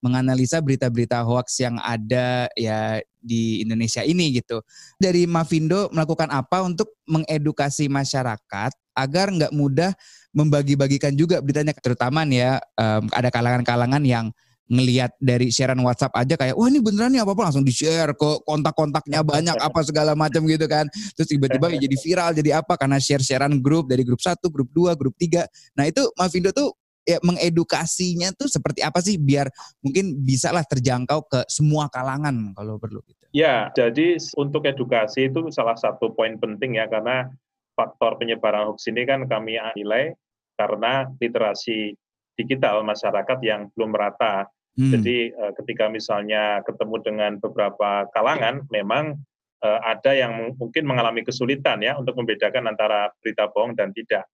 menganalisa 0.04 0.60
berita-berita 0.60 1.24
hoax 1.24 1.64
yang 1.64 1.80
ada 1.80 2.44
ya 2.60 3.00
di 3.24 3.64
Indonesia 3.64 4.04
ini 4.04 4.36
gitu. 4.36 4.60
Dari 5.00 5.24
Mavindo 5.24 5.88
melakukan 5.96 6.28
apa 6.28 6.60
untuk 6.60 7.00
mengedukasi 7.08 7.88
masyarakat 7.88 8.76
agar 8.92 9.26
nggak 9.32 9.56
mudah 9.56 9.96
membagi-bagikan 10.34 11.14
juga 11.14 11.38
beritanya, 11.38 11.72
terutama 11.78 12.26
nih 12.26 12.38
ya 12.42 12.52
um, 12.76 13.06
ada 13.14 13.30
kalangan-kalangan 13.30 14.02
yang 14.02 14.34
ngelihat 14.64 15.12
dari 15.20 15.52
sharean 15.52 15.80
WhatsApp 15.84 16.16
aja 16.16 16.40
kayak 16.40 16.56
wah 16.56 16.72
ini 16.72 16.80
beneran 16.80 17.12
nih 17.12 17.20
apa 17.20 17.36
apa 17.36 17.42
langsung 17.52 17.64
di 17.68 17.68
share 17.68 18.16
ke 18.16 18.30
kontak-kontaknya 18.48 19.20
banyak 19.20 19.56
apa 19.60 19.80
segala 19.84 20.16
macam 20.16 20.40
gitu 20.48 20.64
kan. 20.64 20.88
Terus 21.14 21.28
tiba-tiba 21.28 21.68
ya 21.68 21.78
jadi 21.84 21.96
viral 22.00 22.30
jadi 22.32 22.50
apa? 22.64 22.74
Karena 22.80 22.96
share-sharean 22.96 23.60
grup 23.60 23.92
dari 23.92 24.02
grup 24.02 24.24
satu 24.24 24.48
grup 24.48 24.72
dua 24.72 24.96
grup 24.96 25.12
tiga. 25.20 25.44
Nah 25.76 25.84
itu 25.84 26.00
Mavindo 26.16 26.48
tuh 26.50 26.72
ya 27.04 27.20
mengedukasinya 27.20 28.32
tuh 28.32 28.48
seperti 28.48 28.80
apa 28.80 29.04
sih 29.04 29.20
biar 29.20 29.52
mungkin 29.84 30.24
bisa 30.24 30.48
lah 30.48 30.64
terjangkau 30.64 31.28
ke 31.28 31.44
semua 31.52 31.92
kalangan 31.92 32.56
kalau 32.56 32.80
perlu 32.80 33.04
gitu. 33.04 33.24
Ya, 33.34 33.66
jadi 33.74 34.14
untuk 34.38 34.62
edukasi 34.62 35.26
itu 35.26 35.50
salah 35.50 35.74
satu 35.74 36.14
poin 36.14 36.38
penting 36.38 36.78
ya 36.78 36.86
karena 36.86 37.34
faktor 37.74 38.16
penyebaran 38.16 38.70
hoax 38.70 38.86
ini 38.88 39.04
kan 39.04 39.26
kami 39.26 39.58
nilai 39.74 40.14
karena 40.54 41.10
literasi 41.18 41.94
digital 42.38 42.82
masyarakat 42.82 43.38
yang 43.42 43.70
belum 43.74 43.94
merata. 43.94 44.46
Hmm. 44.74 44.90
Jadi 44.90 45.30
eh, 45.30 45.52
ketika 45.62 45.86
misalnya 45.86 46.62
ketemu 46.66 46.96
dengan 47.02 47.32
beberapa 47.38 48.10
kalangan 48.10 48.66
memang 48.70 49.18
eh, 49.62 49.80
ada 49.86 50.10
yang 50.14 50.54
mungkin 50.58 50.86
mengalami 50.86 51.22
kesulitan 51.22 51.82
ya 51.82 51.94
untuk 51.94 52.18
membedakan 52.18 52.70
antara 52.70 53.10
berita 53.22 53.46
bohong 53.50 53.78
dan 53.78 53.94
tidak. 53.94 54.26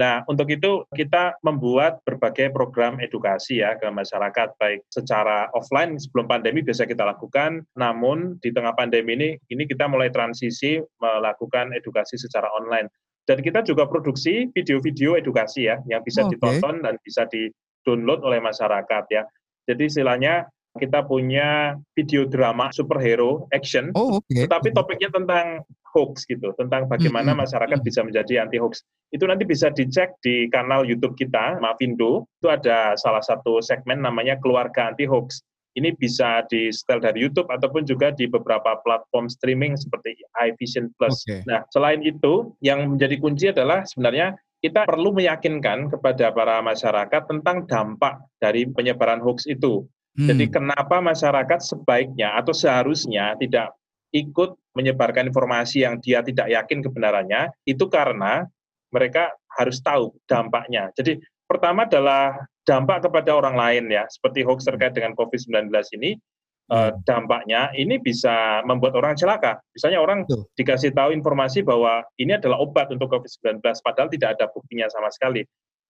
Nah, 0.00 0.24
untuk 0.24 0.48
itu 0.48 0.88
kita 0.96 1.36
membuat 1.44 2.00
berbagai 2.08 2.48
program 2.56 2.96
edukasi 2.96 3.60
ya 3.60 3.76
ke 3.76 3.92
masyarakat, 3.92 4.56
baik 4.56 4.80
secara 4.88 5.52
offline 5.52 6.00
sebelum 6.00 6.24
pandemi 6.24 6.64
biasa 6.64 6.88
kita 6.88 7.04
lakukan, 7.04 7.60
namun 7.76 8.40
di 8.40 8.48
tengah 8.56 8.72
pandemi 8.72 9.12
ini, 9.12 9.30
ini 9.52 9.68
kita 9.68 9.84
mulai 9.92 10.08
transisi 10.08 10.80
melakukan 10.96 11.76
edukasi 11.76 12.16
secara 12.16 12.48
online. 12.56 12.88
Dan 13.28 13.44
kita 13.44 13.60
juga 13.62 13.84
produksi 13.84 14.48
video-video 14.56 15.20
edukasi 15.20 15.68
ya, 15.68 15.76
yang 15.84 16.00
bisa 16.00 16.24
okay. 16.24 16.40
ditonton 16.40 16.80
dan 16.80 16.96
bisa 17.04 17.28
di-download 17.28 18.24
oleh 18.24 18.40
masyarakat 18.40 19.04
ya. 19.12 19.22
Jadi 19.68 19.92
istilahnya 19.92 20.48
kita 20.72 21.04
punya 21.04 21.76
video 21.92 22.24
drama 22.24 22.72
superhero 22.72 23.44
action, 23.52 23.92
oh, 23.92 24.24
okay. 24.24 24.48
tetapi 24.48 24.72
topiknya 24.72 25.12
tentang 25.12 25.60
hoax 25.92 26.24
gitu, 26.26 26.56
tentang 26.56 26.88
bagaimana 26.88 27.36
masyarakat 27.36 27.78
bisa 27.84 28.00
menjadi 28.02 28.42
anti 28.42 28.56
hoax. 28.58 28.82
Itu 29.12 29.28
nanti 29.28 29.44
bisa 29.44 29.68
dicek 29.68 30.16
di 30.24 30.48
kanal 30.48 30.88
YouTube 30.88 31.14
kita, 31.20 31.60
Mavindo. 31.60 32.24
Itu 32.40 32.48
ada 32.48 32.96
salah 32.96 33.20
satu 33.20 33.60
segmen 33.60 34.00
namanya 34.00 34.40
Keluarga 34.40 34.88
Anti 34.88 35.04
Hoax. 35.04 35.44
Ini 35.72 35.96
bisa 35.96 36.44
di 36.52 36.68
setel 36.68 37.00
dari 37.00 37.24
YouTube 37.24 37.48
ataupun 37.48 37.84
juga 37.88 38.12
di 38.12 38.28
beberapa 38.28 38.76
platform 38.84 39.28
streaming 39.28 39.76
seperti 39.76 40.16
iVision 40.36 40.92
Plus. 40.96 41.24
Okay. 41.24 41.40
Nah, 41.48 41.64
selain 41.72 42.00
itu, 42.04 42.52
yang 42.64 42.96
menjadi 42.96 43.16
kunci 43.20 43.52
adalah 43.52 43.84
sebenarnya 43.84 44.36
kita 44.60 44.84
perlu 44.84 45.16
meyakinkan 45.16 45.88
kepada 45.88 46.32
para 46.32 46.60
masyarakat 46.60 47.22
tentang 47.24 47.64
dampak 47.68 48.20
dari 48.40 48.68
penyebaran 48.68 49.20
hoax 49.20 49.48
itu. 49.48 49.84
Hmm. 50.12 50.28
Jadi 50.28 50.44
kenapa 50.52 51.00
masyarakat 51.00 51.60
sebaiknya 51.60 52.36
atau 52.36 52.52
seharusnya 52.52 53.32
tidak 53.40 53.72
ikut 54.12 54.60
menyebarkan 54.76 55.32
informasi 55.32 55.84
yang 55.84 56.00
dia 56.00 56.20
tidak 56.20 56.48
yakin 56.48 56.84
kebenarannya 56.84 57.52
itu 57.64 57.88
karena 57.88 58.44
mereka 58.92 59.32
harus 59.56 59.80
tahu 59.80 60.12
dampaknya. 60.28 60.92
Jadi 60.92 61.20
pertama 61.48 61.88
adalah 61.88 62.36
dampak 62.68 63.08
kepada 63.08 63.32
orang 63.32 63.56
lain 63.56 63.84
ya, 63.88 64.04
seperti 64.08 64.44
hoax 64.44 64.68
terkait 64.68 64.92
dengan 64.92 65.16
COVID-19 65.16 65.72
ini 65.96 66.16
eh, 66.68 66.76
hmm. 66.76 67.04
dampaknya 67.08 67.72
ini 67.72 67.96
bisa 68.00 68.60
membuat 68.68 68.96
orang 69.00 69.16
celaka. 69.16 69.60
Misalnya 69.72 70.00
orang 70.04 70.28
Tuh. 70.28 70.44
dikasih 70.56 70.92
tahu 70.92 71.16
informasi 71.16 71.64
bahwa 71.64 72.04
ini 72.20 72.36
adalah 72.36 72.60
obat 72.60 72.92
untuk 72.92 73.08
COVID-19 73.12 73.64
padahal 73.80 74.08
tidak 74.12 74.38
ada 74.38 74.46
buktinya 74.52 74.86
sama 74.92 75.08
sekali. 75.08 75.42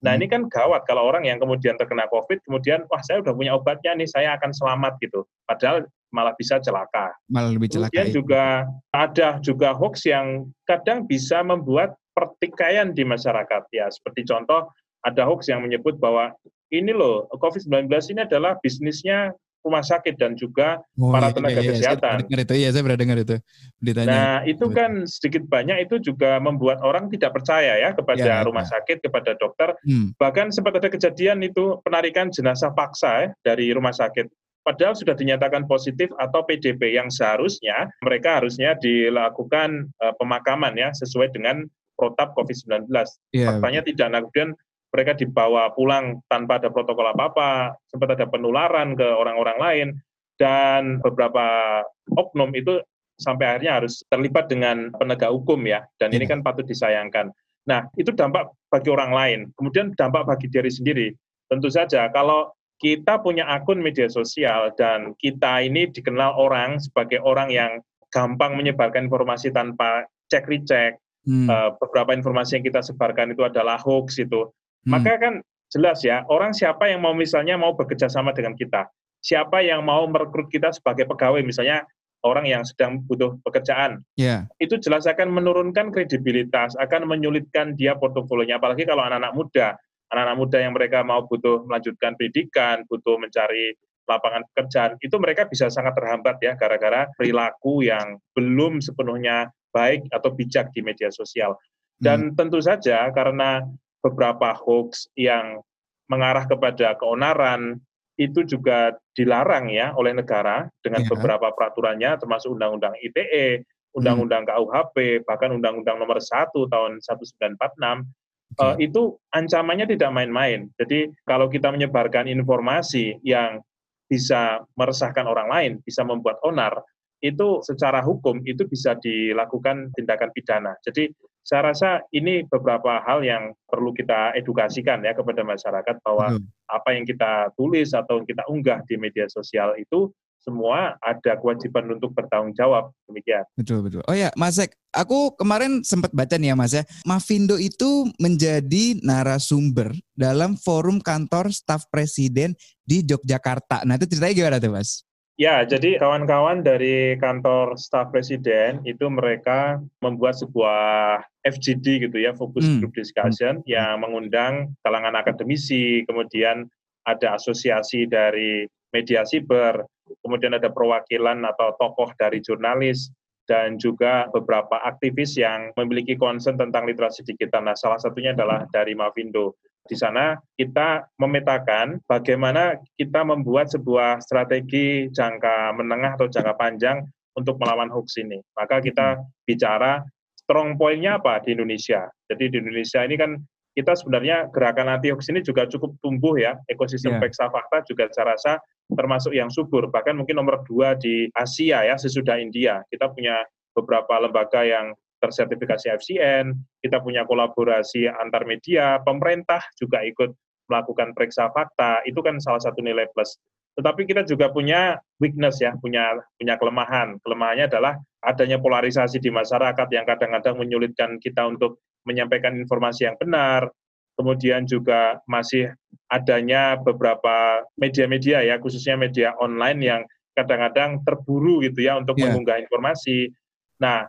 Nah 0.03 0.19
ini 0.19 0.27
hmm. 0.27 0.35
kan 0.35 0.43
gawat 0.51 0.83
kalau 0.85 1.07
orang 1.07 1.25
yang 1.25 1.39
kemudian 1.39 1.79
terkena 1.79 2.11
COVID, 2.11 2.43
kemudian 2.43 2.85
wah 2.91 3.03
saya 3.07 3.23
udah 3.23 3.33
punya 3.33 3.55
obatnya 3.55 3.95
nih, 3.95 4.11
saya 4.11 4.35
akan 4.35 4.51
selamat 4.51 4.99
gitu. 4.99 5.23
Padahal 5.47 5.87
malah 6.11 6.35
bisa 6.37 6.59
celaka. 6.59 7.15
Malah 7.31 7.55
lebih 7.55 7.71
celaka. 7.71 7.91
Kemudian 7.95 8.09
juga 8.11 8.45
ada 8.93 9.39
juga 9.41 9.73
hoax 9.73 10.05
yang 10.05 10.51
kadang 10.67 11.07
bisa 11.07 11.41
membuat 11.47 11.95
pertikaian 12.13 12.91
di 12.93 13.07
masyarakat. 13.07 13.63
Ya 13.71 13.87
seperti 13.89 14.27
contoh 14.27 14.69
ada 15.07 15.23
hoax 15.23 15.47
yang 15.49 15.63
menyebut 15.63 15.97
bahwa 16.03 16.35
ini 16.75 16.91
loh 16.91 17.31
COVID-19 17.39 17.89
ini 18.13 18.21
adalah 18.27 18.59
bisnisnya 18.61 19.31
rumah 19.63 19.83
sakit 19.83 20.19
dan 20.19 20.35
juga 20.35 20.83
oh, 20.99 21.15
para 21.15 21.31
iya, 21.31 21.35
tenaga 21.35 21.55
iya, 21.55 21.63
iya. 21.63 21.71
kesehatan. 21.71 22.17
Saya 22.27 22.43
itu, 22.43 22.55
iya 22.59 22.69
saya 22.75 22.83
pernah 22.83 23.01
dengar 23.01 23.19
itu. 23.23 23.37
Ditanya. 23.79 24.11
Nah 24.11 24.37
itu 24.45 24.67
kan 24.75 24.91
sedikit 25.07 25.43
banyak 25.47 25.79
itu 25.87 25.95
juga 26.03 26.43
membuat 26.43 26.83
orang 26.83 27.07
tidak 27.09 27.31
percaya 27.39 27.79
ya 27.79 27.95
kepada 27.95 28.43
ya, 28.43 28.47
rumah 28.47 28.67
ya. 28.67 28.79
sakit, 28.79 29.07
kepada 29.07 29.39
dokter. 29.39 29.75
Hmm. 29.87 30.13
Bahkan 30.19 30.51
sempat 30.51 30.83
ada 30.83 30.91
kejadian 30.91 31.47
itu 31.47 31.79
penarikan 31.87 32.29
jenazah 32.35 32.75
paksa 32.75 33.11
ya, 33.27 33.29
dari 33.47 33.71
rumah 33.71 33.95
sakit. 33.95 34.29
Padahal 34.63 34.95
sudah 34.95 35.19
dinyatakan 35.19 35.67
positif 35.67 36.07
atau 36.23 36.47
PDP 36.47 36.95
yang 36.95 37.11
seharusnya 37.11 37.91
mereka 37.99 38.39
harusnya 38.39 38.79
dilakukan 38.79 39.91
uh, 39.99 40.15
pemakaman 40.23 40.79
ya 40.79 40.95
sesuai 40.95 41.35
dengan 41.35 41.67
protap 41.99 42.35
COVID-19. 42.39 42.87
Ya, 43.35 43.51
Faktanya 43.51 43.83
tidak. 43.83 44.07
Nah 44.11 44.23
kemudian 44.23 44.55
mereka 44.93 45.17
dibawa 45.17 45.73
pulang 45.73 46.21
tanpa 46.29 46.61
ada 46.61 46.69
protokol 46.69 47.11
apa-apa, 47.17 47.73
sempat 47.89 48.13
ada 48.13 48.29
penularan 48.29 48.93
ke 48.93 49.09
orang-orang 49.09 49.59
lain, 49.59 49.89
dan 50.37 51.01
beberapa 51.01 51.81
oknum 52.13 52.53
itu 52.53 52.79
sampai 53.17 53.57
akhirnya 53.57 53.81
harus 53.81 54.05
terlibat 54.13 54.53
dengan 54.53 54.93
penegak 55.01 55.33
hukum 55.33 55.65
ya, 55.65 55.83
dan 55.97 56.13
ini 56.13 56.29
Iya. 56.29 56.37
kan 56.37 56.41
patut 56.45 56.69
disayangkan. 56.69 57.33
Nah, 57.65 57.87
itu 57.95 58.11
dampak 58.11 58.51
bagi 58.69 58.91
orang 58.91 59.15
lain. 59.15 59.41
Kemudian 59.55 59.95
dampak 59.95 60.27
bagi 60.27 60.51
diri 60.51 60.67
sendiri. 60.67 61.09
Tentu 61.47 61.71
saja 61.71 62.11
kalau 62.11 62.51
kita 62.83 63.23
punya 63.23 63.47
akun 63.47 63.79
media 63.79 64.11
sosial 64.11 64.75
dan 64.75 65.15
kita 65.23 65.63
ini 65.63 65.87
dikenal 65.87 66.35
orang 66.35 66.83
sebagai 66.83 67.23
orang 67.23 67.55
yang 67.55 67.79
gampang 68.11 68.59
menyebarkan 68.59 69.07
informasi 69.07 69.55
tanpa 69.55 70.05
cek 70.29 70.51
recheck, 70.51 70.99
Hmm. 71.23 71.47
eh, 71.47 71.71
beberapa 71.79 72.19
informasi 72.19 72.59
yang 72.59 72.67
kita 72.67 72.83
sebarkan 72.83 73.31
itu 73.31 73.47
adalah 73.47 73.79
hoax 73.79 74.19
itu. 74.19 74.51
Maka 74.89 75.19
kan 75.19 75.35
jelas 75.73 76.05
ya 76.05 76.27
orang 76.29 76.53
siapa 76.53 76.91
yang 76.91 77.01
mau 77.01 77.17
misalnya 77.17 77.57
mau 77.57 77.73
bekerja 77.73 78.11
sama 78.11 78.35
dengan 78.37 78.53
kita, 78.59 78.89
siapa 79.23 79.63
yang 79.65 79.87
mau 79.87 80.05
merekrut 80.11 80.51
kita 80.51 80.75
sebagai 80.75 81.09
pegawai? 81.09 81.41
Misalnya 81.41 81.87
orang 82.23 82.47
yang 82.47 82.63
sedang 82.63 83.03
butuh 83.07 83.35
pekerjaan, 83.43 84.03
Ya. 84.15 84.47
itu 84.63 84.79
jelas 84.79 85.11
akan 85.11 85.31
menurunkan 85.35 85.91
kredibilitas, 85.91 86.79
akan 86.79 87.11
menyulitkan 87.11 87.75
dia 87.75 87.99
portofolionya, 87.99 88.63
apalagi 88.63 88.87
kalau 88.87 89.03
anak-anak 89.03 89.35
muda, 89.35 89.75
anak-anak 90.15 90.37
muda 90.39 90.59
yang 90.63 90.73
mereka 90.77 91.03
mau 91.03 91.27
butuh 91.27 91.67
melanjutkan 91.67 92.15
pendidikan, 92.15 92.87
butuh 92.87 93.19
mencari 93.19 93.75
lapangan 94.07 94.47
pekerjaan, 94.53 94.95
itu 95.03 95.17
mereka 95.19 95.51
bisa 95.51 95.67
sangat 95.67 95.99
terhambat 95.99 96.39
ya 96.43 96.55
gara-gara 96.55 97.11
perilaku 97.19 97.87
yang 97.87 98.19
belum 98.39 98.79
sepenuhnya 98.79 99.51
baik 99.75 100.07
atau 100.15 100.31
bijak 100.35 100.71
di 100.75 100.83
media 100.85 101.09
sosial. 101.11 101.59
Dan 102.03 102.35
tentu 102.35 102.59
saja 102.59 103.09
karena 103.15 103.63
beberapa 104.03 104.53
hoax 104.53 105.09
yang 105.15 105.63
mengarah 106.11 106.45
kepada 106.45 106.99
keonaran 106.99 107.81
itu 108.21 108.45
juga 108.45 108.93
dilarang 109.17 109.73
ya 109.73 109.97
oleh 109.97 110.13
negara 110.13 110.69
dengan 110.85 111.01
Ya. 111.07 111.09
beberapa 111.09 111.49
peraturannya 111.57 112.21
termasuk 112.21 112.53
Undang-Undang 112.53 113.01
ITE, 113.01 113.65
Undang-Undang 113.97 114.45
KUHP, 114.49 115.25
bahkan 115.25 115.53
Undang-Undang 115.57 115.97
Nomor 115.97 116.21
1 116.21 116.69
tahun 116.69 117.01
1946 117.01 118.05
Oke. 118.53 118.61
eh, 118.61 118.77
itu 118.85 119.17
ancamannya 119.33 119.89
tidak 119.89 120.13
main-main. 120.13 120.69
Jadi 120.77 121.09
kalau 121.25 121.49
kita 121.49 121.73
menyebarkan 121.73 122.29
informasi 122.29 123.17
yang 123.25 123.65
bisa 124.13 124.61
meresahkan 124.77 125.25
orang 125.25 125.49
lain, 125.49 125.73
bisa 125.81 126.05
membuat 126.05 126.37
onar, 126.45 126.85
itu 127.25 127.65
secara 127.65 128.05
hukum 128.05 128.45
itu 128.45 128.69
bisa 128.69 128.93
dilakukan 129.01 129.89
tindakan 129.97 130.29
pidana. 130.37 130.77
Jadi 130.85 131.09
saya 131.43 131.75
rasa 131.75 132.07
ini 132.15 132.47
beberapa 132.47 133.03
hal 133.03 133.27
yang 133.27 133.51
perlu 133.67 133.91
kita 133.91 134.35
edukasikan 134.39 135.03
ya 135.03 135.13
kepada 135.13 135.43
masyarakat 135.43 135.99
bahwa 136.07 136.39
Betul. 136.39 136.47
apa 136.71 136.89
yang 136.95 137.05
kita 137.05 137.33
tulis 137.59 137.91
atau 137.91 138.23
kita 138.23 138.47
unggah 138.47 138.81
di 138.87 138.95
media 138.95 139.27
sosial 139.27 139.75
itu 139.75 140.11
semua 140.43 140.99
ada 140.99 141.39
kewajiban 141.39 141.87
untuk 141.95 142.11
bertanggung 142.19 142.51
jawab 142.59 142.91
demikian. 143.07 143.47
Betul 143.55 143.87
betul. 143.87 144.03
Oh 144.11 144.15
ya, 144.15 144.35
Mas 144.35 144.59
Zek, 144.59 144.75
aku 144.91 145.39
kemarin 145.39 145.87
sempat 145.87 146.11
baca 146.11 146.35
nih 146.35 146.51
ya 146.51 146.57
Mas 146.59 146.75
ya. 146.75 146.83
Mavindo 147.07 147.55
itu 147.63 148.11
menjadi 148.19 148.99
narasumber 149.07 149.95
dalam 150.19 150.59
forum 150.59 150.99
kantor 150.99 151.55
staf 151.55 151.87
presiden 151.95 152.59
di 152.83 153.07
Yogyakarta. 153.07 153.87
Nah, 153.87 153.95
itu 153.95 154.11
ceritanya 154.11 154.35
gimana 154.35 154.57
tuh, 154.59 154.75
Mas? 154.75 155.07
Ya, 155.41 155.65
jadi 155.65 155.97
kawan-kawan 155.97 156.61
dari 156.61 157.17
kantor 157.17 157.81
staf 157.81 158.13
presiden 158.13 158.85
itu 158.85 159.09
mereka 159.09 159.81
membuat 160.05 160.37
sebuah 160.37 161.25
FGD 161.49 162.05
gitu 162.05 162.21
ya, 162.21 162.37
Focus 162.37 162.69
Hmm. 162.69 162.85
Group 162.85 162.93
Discussion 162.95 163.65
yang 163.65 164.05
mengundang 164.05 164.77
kalangan 164.85 165.17
akademisi, 165.17 166.05
kemudian 166.05 166.69
ada 167.09 167.41
asosiasi 167.41 168.05
dari 168.07 168.69
media 168.93 169.25
siber, 169.25 169.89
kemudian 170.21 170.53
ada 170.53 170.69
perwakilan 170.69 171.41
atau 171.49 171.75
tokoh 171.81 172.13
dari 172.21 172.45
jurnalis, 172.45 173.09
dan 173.49 173.81
juga 173.81 174.31
beberapa 174.31 174.79
aktivis 174.85 175.35
yang 175.35 175.75
memiliki 175.75 176.15
concern 176.15 176.55
tentang 176.61 176.87
literasi 176.87 177.27
digital. 177.27 177.67
Nah, 177.67 177.75
salah 177.75 177.99
satunya 177.99 178.37
adalah 178.37 178.69
dari 178.71 178.95
Mavindo. 178.95 179.59
Di 179.83 179.99
sana 179.99 180.39
kita 180.55 181.11
memetakan 181.19 181.99
bagaimana 182.07 182.79
kita 182.95 183.27
membuat 183.27 183.69
sebuah 183.71 184.23
strategi 184.23 185.11
jangka 185.11 185.75
menengah 185.75 186.15
atau 186.15 186.31
jangka 186.31 186.55
panjang 186.55 187.03
untuk 187.35 187.59
melawan 187.59 187.91
hoax 187.91 188.21
ini. 188.21 188.39
Maka 188.55 188.79
kita 188.79 189.19
bicara 189.43 190.05
strong 190.39 190.79
point-nya 190.79 191.19
apa 191.19 191.43
di 191.43 191.57
Indonesia. 191.57 192.07
Jadi 192.31 192.53
di 192.53 192.57
Indonesia 192.63 193.01
ini 193.03 193.17
kan 193.19 193.41
kita 193.73 193.97
sebenarnya 193.97 194.53
gerakan 194.53 194.93
anti 194.93 195.09
hoax 195.09 195.33
ini 195.33 195.41
juga 195.41 195.65
cukup 195.65 195.97
tumbuh 196.05 196.37
ya. 196.37 196.61
Ekosistem 196.69 197.17
Yeah. 197.17 197.23
Peksa 197.25 197.49
Fakta 197.49 197.83
juga 197.89 198.09
saya 198.13 198.37
rasa 198.37 198.53
termasuk 198.93 199.33
yang 199.33 199.49
subur. 199.49 199.89
Bahkan 199.89 200.15
mungkin 200.15 200.37
nomor 200.37 200.61
dua 200.69 200.93
di 200.95 201.29
Asia 201.33 201.83
ya, 201.85 201.97
sesudah 201.97 202.37
India. 202.37 202.85
Kita 202.93 203.09
punya 203.09 203.41
beberapa 203.73 204.21
lembaga 204.21 204.61
yang 204.63 204.93
tersertifikasi 205.23 205.87
FCN, 206.03 206.51
kita 206.83 206.99
punya 206.99 207.23
kolaborasi 207.23 208.11
antar 208.11 208.43
media, 208.43 208.99
pemerintah 209.07 209.63
juga 209.79 210.03
ikut 210.03 210.35
melakukan 210.67 211.15
periksa 211.15 211.47
fakta, 211.55 212.03
itu 212.03 212.19
kan 212.19 212.43
salah 212.43 212.59
satu 212.59 212.83
nilai 212.83 213.07
plus. 213.15 213.39
Tetapi 213.79 214.05
kita 214.05 214.27
juga 214.29 214.53
punya 214.53 215.01
weakness 215.17 215.63
ya, 215.63 215.73
punya 215.81 216.13
punya 216.37 216.61
kelemahan. 216.61 217.17
Kelemahannya 217.25 217.73
adalah 217.73 217.97
adanya 218.21 218.61
polarisasi 218.61 219.17
di 219.23 219.33
masyarakat 219.33 219.89
yang 219.89 220.05
kadang-kadang 220.05 220.61
menyulitkan 220.61 221.17
kita 221.23 221.49
untuk 221.49 221.81
menyampaikan 222.05 222.53
informasi 222.59 223.09
yang 223.09 223.17
benar. 223.17 223.71
Kemudian 224.13 224.69
juga 224.69 225.25
masih 225.25 225.73
adanya 226.13 226.77
beberapa 226.77 227.65
media-media 227.81 228.45
ya, 228.45 228.61
khususnya 228.61 229.01
media 229.01 229.33
online 229.41 229.81
yang 229.81 230.03
kadang-kadang 230.37 231.01
terburu 231.05 231.65
gitu 231.65 231.81
ya 231.85 231.97
untuk 231.97 232.21
Yeah. 232.21 232.29
mengunggah 232.29 232.61
informasi. 232.61 233.33
Nah, 233.81 234.09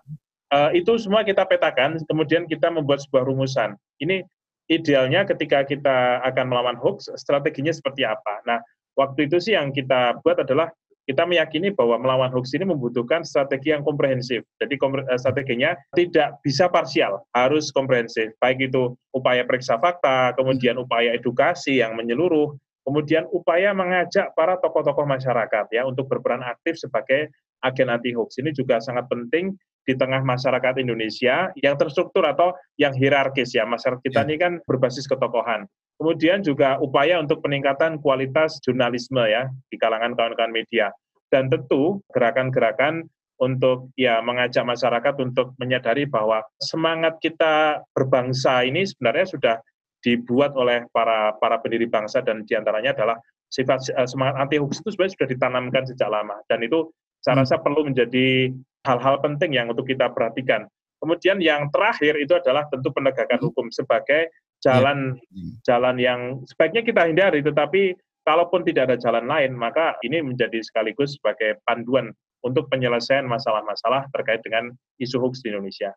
eh, 0.53 0.69
itu 0.77 1.01
semua 1.01 1.25
kita 1.25 1.43
petakan, 1.49 1.97
kemudian 2.05 2.45
kita 2.45 2.69
membuat 2.69 3.01
sebuah 3.01 3.25
rumusan. 3.25 3.73
Ini 3.97 4.21
idealnya 4.69 5.25
ketika 5.25 5.65
kita 5.65 6.21
akan 6.21 6.45
melawan 6.53 6.77
hoax, 6.77 7.09
strateginya 7.17 7.73
seperti 7.73 8.05
apa. 8.05 8.39
Nah, 8.45 8.61
waktu 8.95 9.25
itu 9.25 9.41
sih 9.41 9.57
yang 9.57 9.73
kita 9.73 10.21
buat 10.21 10.39
adalah 10.39 10.69
kita 11.03 11.27
meyakini 11.27 11.75
bahwa 11.75 11.99
melawan 11.99 12.31
hoax 12.31 12.55
ini 12.55 12.63
membutuhkan 12.63 13.27
strategi 13.27 13.75
yang 13.75 13.83
komprehensif. 13.83 14.47
Jadi 14.61 14.79
eh, 14.79 15.19
strateginya 15.19 15.75
tidak 15.91 16.39
bisa 16.39 16.71
parsial, 16.71 17.19
harus 17.35 17.73
komprehensif. 17.75 18.31
Baik 18.39 18.71
itu 18.71 18.95
upaya 19.11 19.43
periksa 19.43 19.75
fakta, 19.83 20.31
kemudian 20.39 20.79
upaya 20.79 21.11
edukasi 21.11 21.83
yang 21.83 21.99
menyeluruh, 21.99 22.55
kemudian 22.87 23.27
upaya 23.31 23.75
mengajak 23.75 24.31
para 24.35 24.55
tokoh-tokoh 24.59 25.03
masyarakat 25.03 25.65
ya 25.71 25.83
untuk 25.83 26.07
berperan 26.07 26.43
aktif 26.43 26.79
sebagai 26.79 27.31
agen 27.63 27.89
anti 27.89 28.11
hoax. 28.11 28.37
Ini 28.37 28.51
juga 28.51 28.83
sangat 28.83 29.07
penting 29.07 29.55
di 29.83 29.93
tengah 29.95 30.23
masyarakat 30.23 30.79
Indonesia 30.79 31.51
yang 31.59 31.75
terstruktur 31.75 32.23
atau 32.23 32.55
yang 32.79 32.95
hierarkis 32.95 33.51
ya. 33.51 33.67
Masyarakat 33.67 33.99
kita 34.03 34.23
Ya. 34.23 34.27
ini 34.27 34.35
kan 34.39 34.53
berbasis 34.63 35.07
ketokohan. 35.07 35.67
Kemudian 35.99 36.43
juga 36.43 36.79
upaya 36.79 37.19
untuk 37.19 37.43
peningkatan 37.43 37.99
kualitas 37.99 38.59
jurnalisme 38.63 39.23
ya 39.27 39.47
di 39.71 39.75
kalangan 39.79 40.15
kawan-kawan 40.15 40.51
media. 40.51 40.91
Dan 41.27 41.49
tentu 41.49 42.03
gerakan-gerakan 42.13 43.07
untuk 43.41 43.91
ya 43.97 44.21
mengajak 44.21 44.63
masyarakat 44.63 45.15
untuk 45.19 45.57
menyadari 45.57 46.05
bahwa 46.05 46.45
semangat 46.61 47.17
kita 47.19 47.81
berbangsa 47.91 48.63
ini 48.63 48.85
sebenarnya 48.85 49.25
sudah 49.27 49.55
dibuat 50.03 50.53
oleh 50.53 50.85
para 50.91 51.33
para 51.39 51.57
pendiri 51.63 51.87
bangsa 51.87 52.21
dan 52.21 52.43
di 52.43 52.53
antaranya 52.53 52.93
adalah 52.93 53.17
sifat 53.49 53.89
eh, 53.95 54.07
semangat 54.07 54.35
anti 54.47 54.57
hoax 54.59 54.83
itu 54.83 54.89
sebenarnya 54.93 55.13
sudah 55.15 55.29
ditanamkan 55.29 55.83
sejak 55.87 56.09
lama 56.11 56.37
dan 56.51 56.59
itu 56.61 56.91
saya 57.23 57.39
Hmm. 57.39 57.41
rasa 57.47 57.55
perlu 57.63 57.87
menjadi 57.87 58.51
hal-hal 58.83 59.15
penting 59.23 59.55
yang 59.55 59.71
untuk 59.71 59.87
kita 59.87 60.11
perhatikan. 60.11 60.67
Kemudian 60.99 61.39
yang 61.39 61.71
terakhir 61.71 62.19
itu 62.19 62.35
adalah 62.35 62.67
tentu 62.67 62.91
penegakan 62.91 63.39
Hmm. 63.39 63.47
hukum 63.49 63.71
sebagai 63.71 64.27
jalan 64.63 65.19
jalan 65.63 65.95
yang 65.99 66.21
sebaiknya 66.47 66.83
kita 66.83 67.07
hindari, 67.07 67.43
tetapi 67.43 67.95
kalaupun 68.23 68.63
tidak 68.63 68.91
ada 68.91 68.97
jalan 68.99 69.27
lain, 69.27 69.51
maka 69.55 69.99
ini 70.03 70.23
menjadi 70.23 70.63
sekaligus 70.63 71.19
sebagai 71.19 71.59
panduan 71.67 72.15
untuk 72.43 72.71
penyelesaian 72.71 73.27
masalah-masalah 73.27 74.07
terkait 74.15 74.39
dengan 74.43 74.71
isu 74.99 75.19
hoax 75.19 75.43
di 75.43 75.51
Indonesia. 75.51 75.91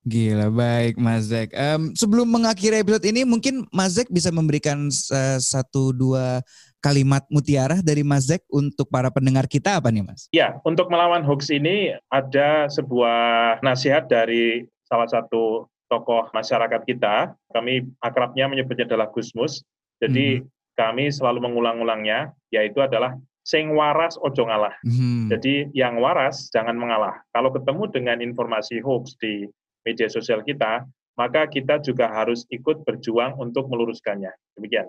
Gila, 0.00 0.48
baik 0.48 0.96
Mas 0.96 1.28
Zek. 1.28 1.52
Em, 1.52 1.92
sebelum 1.92 2.24
mengakhiri 2.24 2.80
episode 2.80 3.04
ini, 3.04 3.20
mungkin 3.24 3.68
Mas 3.68 4.00
Zek 4.00 4.08
bisa 4.08 4.32
memberikan 4.32 4.88
eh, 4.88 5.38
satu 5.40 5.92
dua 5.92 6.40
kalimat 6.80 7.22
mutiara 7.28 7.84
dari 7.84 8.00
Mas 8.00 8.26
Zek 8.26 8.42
untuk 8.48 8.88
para 8.88 9.12
pendengar 9.12 9.44
kita 9.46 9.78
apa 9.78 9.92
nih 9.92 10.04
Mas? 10.04 10.26
Ya, 10.32 10.58
untuk 10.64 10.88
melawan 10.88 11.22
hoax 11.22 11.52
ini 11.52 11.94
ada 12.08 12.66
sebuah 12.72 13.60
nasihat 13.60 14.08
dari 14.08 14.64
salah 14.88 15.06
satu 15.06 15.68
tokoh 15.92 16.32
masyarakat 16.32 16.82
kita. 16.88 17.36
Kami 17.52 17.86
akrabnya 18.00 18.48
menyebutnya 18.48 18.88
adalah 18.88 19.12
Gusmus. 19.12 19.62
Jadi 20.00 20.40
kami 20.74 21.12
selalu 21.12 21.44
mengulang-ulangnya, 21.44 22.32
yaitu 22.48 22.80
adalah 22.80 23.14
sing 23.44 23.74
waras 23.76 24.16
ojo 24.20 24.48
ngalah. 24.48 24.72
Hmm. 24.86 25.28
Jadi 25.28 25.68
yang 25.76 26.00
waras 26.00 26.48
jangan 26.54 26.78
mengalah. 26.78 27.20
Kalau 27.36 27.52
ketemu 27.52 27.84
dengan 27.92 28.18
informasi 28.24 28.80
hoax 28.80 29.18
di 29.20 29.44
media 29.84 30.08
sosial 30.08 30.40
kita, 30.40 30.86
maka 31.18 31.44
kita 31.50 31.82
juga 31.84 32.08
harus 32.08 32.48
ikut 32.48 32.80
berjuang 32.88 33.36
untuk 33.36 33.68
meluruskannya. 33.68 34.32
Demikian. 34.56 34.88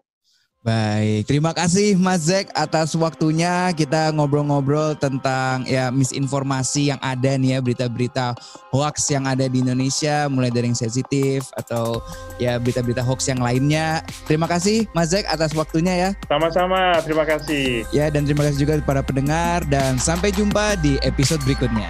Baik, 0.62 1.26
terima 1.26 1.58
kasih 1.58 1.98
Mas 1.98 2.30
Zek 2.30 2.54
atas 2.54 2.94
waktunya 2.94 3.74
kita 3.74 4.14
ngobrol-ngobrol 4.14 4.94
tentang 4.94 5.66
ya 5.66 5.90
misinformasi 5.90 6.94
yang 6.94 7.02
ada 7.02 7.34
nih 7.34 7.58
ya 7.58 7.60
berita-berita 7.66 8.38
hoax 8.70 9.10
yang 9.10 9.26
ada 9.26 9.50
di 9.50 9.66
Indonesia 9.66 10.30
mulai 10.30 10.54
dari 10.54 10.70
yang 10.70 10.78
sensitif 10.78 11.50
atau 11.58 11.98
ya 12.38 12.62
berita-berita 12.62 13.02
hoax 13.02 13.26
yang 13.26 13.42
lainnya. 13.42 14.06
Terima 14.30 14.46
kasih 14.46 14.86
Mas 14.94 15.10
Zek 15.10 15.26
atas 15.26 15.58
waktunya 15.58 15.98
ya. 15.98 16.10
Sama-sama, 16.30 17.02
terima 17.02 17.26
kasih. 17.26 17.82
Ya 17.90 18.14
dan 18.14 18.30
terima 18.30 18.46
kasih 18.46 18.62
juga 18.62 18.78
para 18.86 19.02
pendengar 19.02 19.66
dan 19.66 19.98
sampai 19.98 20.30
jumpa 20.30 20.78
di 20.78 21.02
episode 21.02 21.42
berikutnya. 21.42 21.90